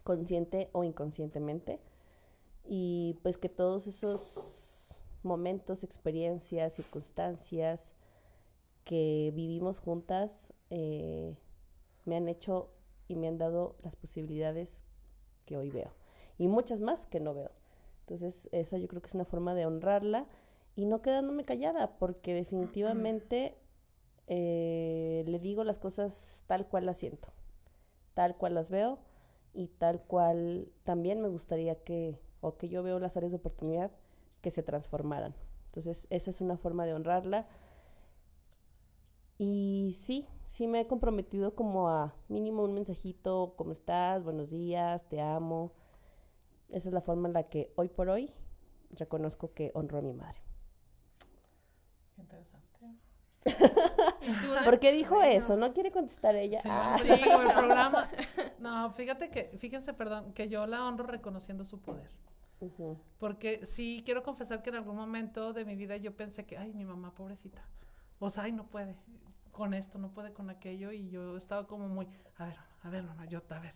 [0.03, 1.79] consciente o inconscientemente.
[2.65, 7.95] Y pues que todos esos momentos, experiencias, circunstancias,
[8.85, 11.35] que vivimos juntas eh,
[12.05, 12.69] me han hecho
[13.07, 14.85] y me han dado las posibilidades
[15.45, 15.91] que hoy veo.
[16.37, 17.51] Y muchas más que no veo.
[18.01, 20.27] Entonces, esa yo creo que es una forma de honrarla
[20.75, 23.57] y no quedándome callada, porque definitivamente
[24.27, 27.29] eh, le digo las cosas tal cual las siento,
[28.13, 28.99] tal cual las veo
[29.53, 33.91] y tal cual también me gustaría que, o que yo veo las áreas de oportunidad
[34.41, 35.33] que se transformaran.
[35.65, 37.47] Entonces, esa es una forma de honrarla.
[39.37, 44.23] Y sí, sí me he comprometido como a mínimo un mensajito, ¿cómo estás?
[44.23, 45.71] Buenos días, te amo.
[46.69, 48.33] Esa es la forma en la que hoy por hoy
[48.91, 50.39] reconozco que honro a mi madre.
[52.15, 52.67] Qué interesante.
[54.65, 55.55] ¿Por qué dijo eso?
[55.55, 56.61] ¿No quiere contestar ella?
[56.61, 56.97] Sí, Ah.
[57.01, 58.09] sí, el programa.
[58.59, 62.09] No, fíjate que, fíjense, perdón, que yo la honro reconociendo su poder.
[63.19, 66.73] Porque sí quiero confesar que en algún momento de mi vida yo pensé que, ay,
[66.73, 67.61] mi mamá, pobrecita.
[68.19, 68.95] O sea, ay, no puede
[69.51, 70.91] con esto, no puede con aquello.
[70.91, 72.07] Y yo estaba como muy,
[72.37, 73.75] a ver, a ver, mamá, yo, a ver.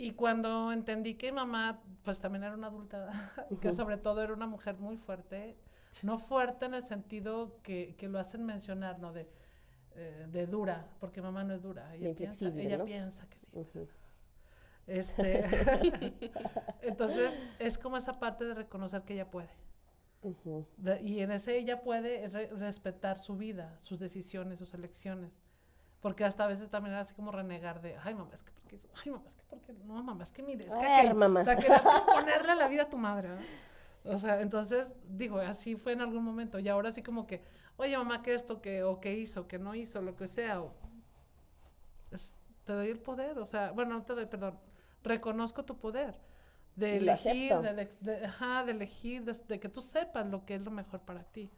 [0.00, 3.10] Y cuando entendí que mamá, pues también era una adulta,
[3.50, 5.56] y que sobre todo era una mujer muy fuerte,
[6.02, 9.12] no fuerte en el sentido que, que lo hacen mencionar, ¿no?
[9.12, 9.28] De,
[9.96, 12.84] eh, de dura, porque mamá no es dura, ella, piensa, ella ¿no?
[12.86, 13.46] piensa que sí.
[14.86, 15.44] Este,
[16.82, 19.50] entonces es como esa parte de reconocer que ella puede.
[20.78, 25.32] De- y en ese ella puede re- respetar su vida, sus decisiones, sus elecciones.
[26.00, 28.78] Porque hasta a veces también era así como renegar de, ay mamá, es que porque,
[29.04, 31.14] ay mamá, es que porque, no mamá, es que mire, es que, A ver, aquello".
[31.14, 31.40] mamá.
[31.40, 33.44] o sea, querías ponerle la vida a tu madre, ¿verdad?
[34.04, 36.58] O sea, entonces, digo, así fue en algún momento.
[36.58, 37.42] Y ahora así como que,
[37.76, 40.72] oye mamá, que esto, que, o que hizo, que no hizo, lo que sea, o,
[42.10, 42.34] es-
[42.64, 44.58] te doy el poder, o sea, bueno, no te doy, perdón,
[45.02, 46.14] reconozco tu poder
[46.76, 50.54] de elegir, de, de- de- ajá, de elegir, de, de que tú sepas lo que
[50.54, 51.50] es lo mejor para ti.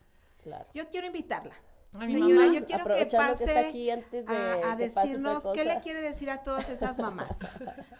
[0.42, 0.66] Claro.
[0.74, 1.54] Yo quiero invitarla.
[1.92, 5.02] Señora, mamá, yo quiero que pase que aquí antes de a, a que pase otra
[5.02, 7.28] decirnos qué le quiere decir a todas esas mamás.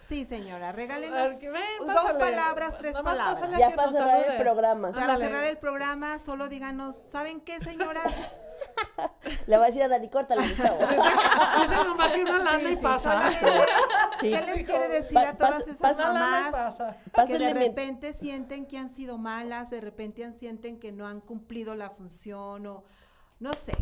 [0.08, 2.18] Sí, señora, regálenos ver, que ven, dos pásale.
[2.18, 3.50] palabras, tres palabras.
[3.58, 4.92] Ya para cerrar el programa.
[4.92, 5.24] Para Ándale.
[5.26, 8.06] cerrar el programa, solo díganos, ¿saben qué, señoras?
[9.46, 10.78] Le voy a decir a Dani, córtale, mi chavo.
[10.86, 13.30] Dice mi mamá que una lana Sí, y pasa.
[14.20, 16.76] ¿Qué les quiere decir Pa- a todas pas- esas mamás
[17.26, 21.74] que de repente sienten que han sido malas, de repente sienten que no han cumplido
[21.74, 22.84] la función o
[23.42, 23.72] no sé?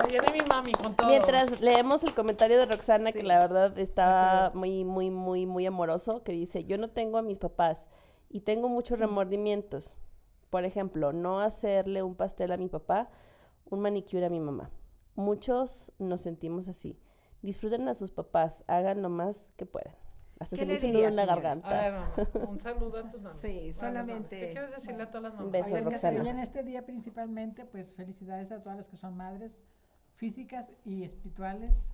[0.00, 1.08] Ahí viene mi mami con todo.
[1.08, 6.22] Mientras leemos el comentario de Roxana, que la verdad está muy, muy, muy, muy amoroso,
[6.22, 7.86] que dice, yo no tengo a mis papás
[8.30, 9.94] y tengo muchos remordimientos.
[10.48, 13.10] Por ejemplo, no hacerle un pastel a mi papá,
[13.66, 14.70] un manicure a mi mamá.
[15.16, 16.98] Muchos nos sentimos así.
[17.42, 19.94] Disfruten a sus papás, hagan lo más que puedan.
[20.38, 21.68] Hasta ¿Qué se me le hizo un nudo en la garganta.
[21.68, 21.92] A ver,
[22.34, 23.40] mamá, un saludo a tus mamis.
[23.40, 24.28] Sí, solamente- mamis.
[24.28, 25.46] ¿Qué quieres decirle a todas las mamás?
[25.46, 26.24] Un beso, Oigan, Roxana.
[26.24, 29.64] Y en este día principalmente, pues felicidades a todas las que son madres
[30.16, 31.90] físicas y espirituales,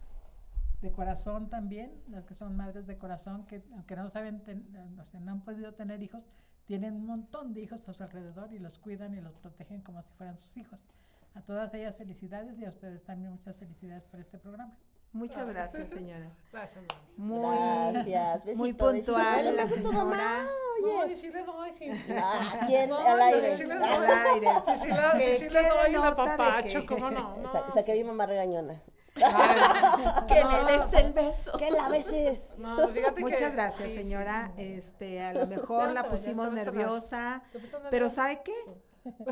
[0.83, 4.67] de corazón también, las que son madres de corazón, que aunque no saben, ten-
[4.99, 6.27] o sea, no han podido tener hijos,
[6.65, 10.03] tienen un montón de hijos a su alrededor y los cuidan y los protegen como
[10.03, 10.89] si fueran sus hijos.
[11.35, 14.75] A todas ellas felicidades y a ustedes también muchas felicidades por este programa.
[15.13, 16.31] Muchas gracias, señora.
[16.53, 17.01] Gracias, mami.
[17.17, 19.13] Muy, Gracias, muy besito, besito.
[19.15, 20.45] puntual Dale la señora.
[20.83, 21.13] No, oye.
[21.13, 21.91] y sí le doy, sí.
[22.17, 22.89] Ah, ¿quién?
[22.91, 23.57] No, Al aire.
[23.57, 23.89] sí le doy.
[23.89, 24.05] Al
[24.35, 24.47] aire.
[24.47, 24.89] La- sí,
[25.19, 27.37] Que sí le doy el apapacho, que- ¿cómo no?
[27.37, 28.81] no Sa- saqué a mi mamá regañona.
[30.29, 31.53] Que le des el beso.
[31.59, 32.55] ¿Qué la veces?
[32.57, 34.03] No, fíjate que- Muchas gracias, sí, sí.
[34.03, 34.53] señora.
[34.57, 38.09] Este, a lo mejor la pusimos nerviosa, ¿Te puso pero?
[38.09, 38.55] ¿sabe qué?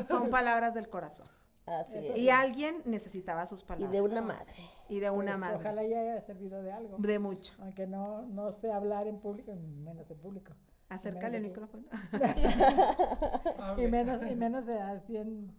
[0.07, 1.27] Son palabras del corazón.
[1.69, 2.17] Así es.
[2.17, 3.91] Y alguien necesitaba sus Y palabras.
[3.91, 4.53] de una madre.
[4.89, 5.55] Y de una Pues, madre.
[5.57, 6.97] Ojalá ya haya servido de algo.
[6.97, 7.53] De mucho.
[7.59, 10.53] Aunque no, no sé hablar en público, menos en público.
[10.89, 11.83] Acércale el micrófono.
[13.77, 15.51] Y menos, y menos de así en,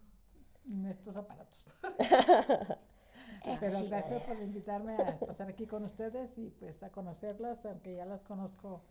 [0.68, 1.70] en estos aparatos.
[3.60, 8.04] Pero gracias por invitarme a pasar aquí con ustedes y pues a conocerlas, aunque ya
[8.04, 8.82] las conozco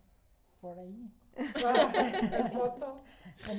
[0.62, 1.12] por ahí.
[1.38, 3.02] En foto.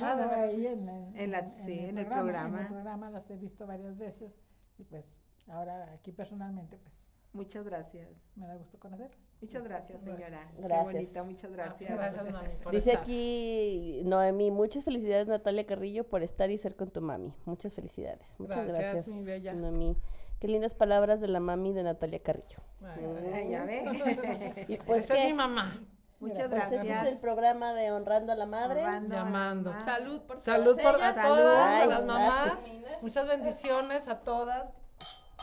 [0.02, 2.60] Ah, no, ahí en, en- En la- en sí, en el En programa.
[2.60, 4.32] el programa las he visto varias veces
[4.78, 5.16] y pues
[5.48, 8.08] ahora aquí personalmente pues Muchas gracias.
[8.34, 9.38] me da gusto conocerlas.
[9.40, 10.50] Muchas gracias, señora.
[10.56, 10.92] Qué Gracias.
[10.92, 11.90] bonita, muchas gracias.
[11.90, 13.02] Gracias, mami, por Dice estar.
[13.04, 17.32] aquí Noemí, muchas felicidades Natalia Carrillo por estar y ser con tu mami.
[17.46, 18.34] Muchas felicidades.
[18.40, 19.52] Muchas Gracias, gracias, mi bella.
[19.54, 19.96] Noemí.
[20.40, 22.58] Qué lindas palabras de la mami de Natalia Carrillo.
[22.82, 24.64] Ay, ya ve.
[24.68, 25.80] Y pues Esa es mi qué, mamá.
[26.20, 27.16] Muchas pues ese es el gracias.
[27.18, 28.80] programa de Honrando a la Madre.
[28.84, 29.70] Honrando a la Llamando.
[29.72, 29.84] mamá.
[29.84, 31.14] Salud por Salud por ellas.
[31.16, 31.36] Salud.
[31.36, 32.44] todas, a las mamás.
[32.46, 33.02] gracias.
[33.02, 34.68] Muchas bendiciones a todas.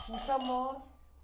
[0.08, 0.76] Mucho amor,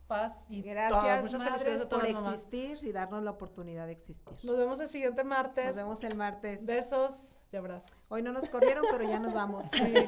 [0.08, 0.74] paz y todas.
[0.90, 2.34] Gracias, Muchas madres, a por todas las mamás.
[2.40, 4.34] existir y darnos la oportunidad de existir.
[4.42, 5.66] Nos vemos el siguiente martes.
[5.66, 6.66] Nos vemos el martes.
[6.66, 7.14] Besos
[7.52, 7.92] y abrazos.
[8.08, 9.64] Hoy no nos corrieron, pero ya nos vamos.
[9.72, 9.94] Sí.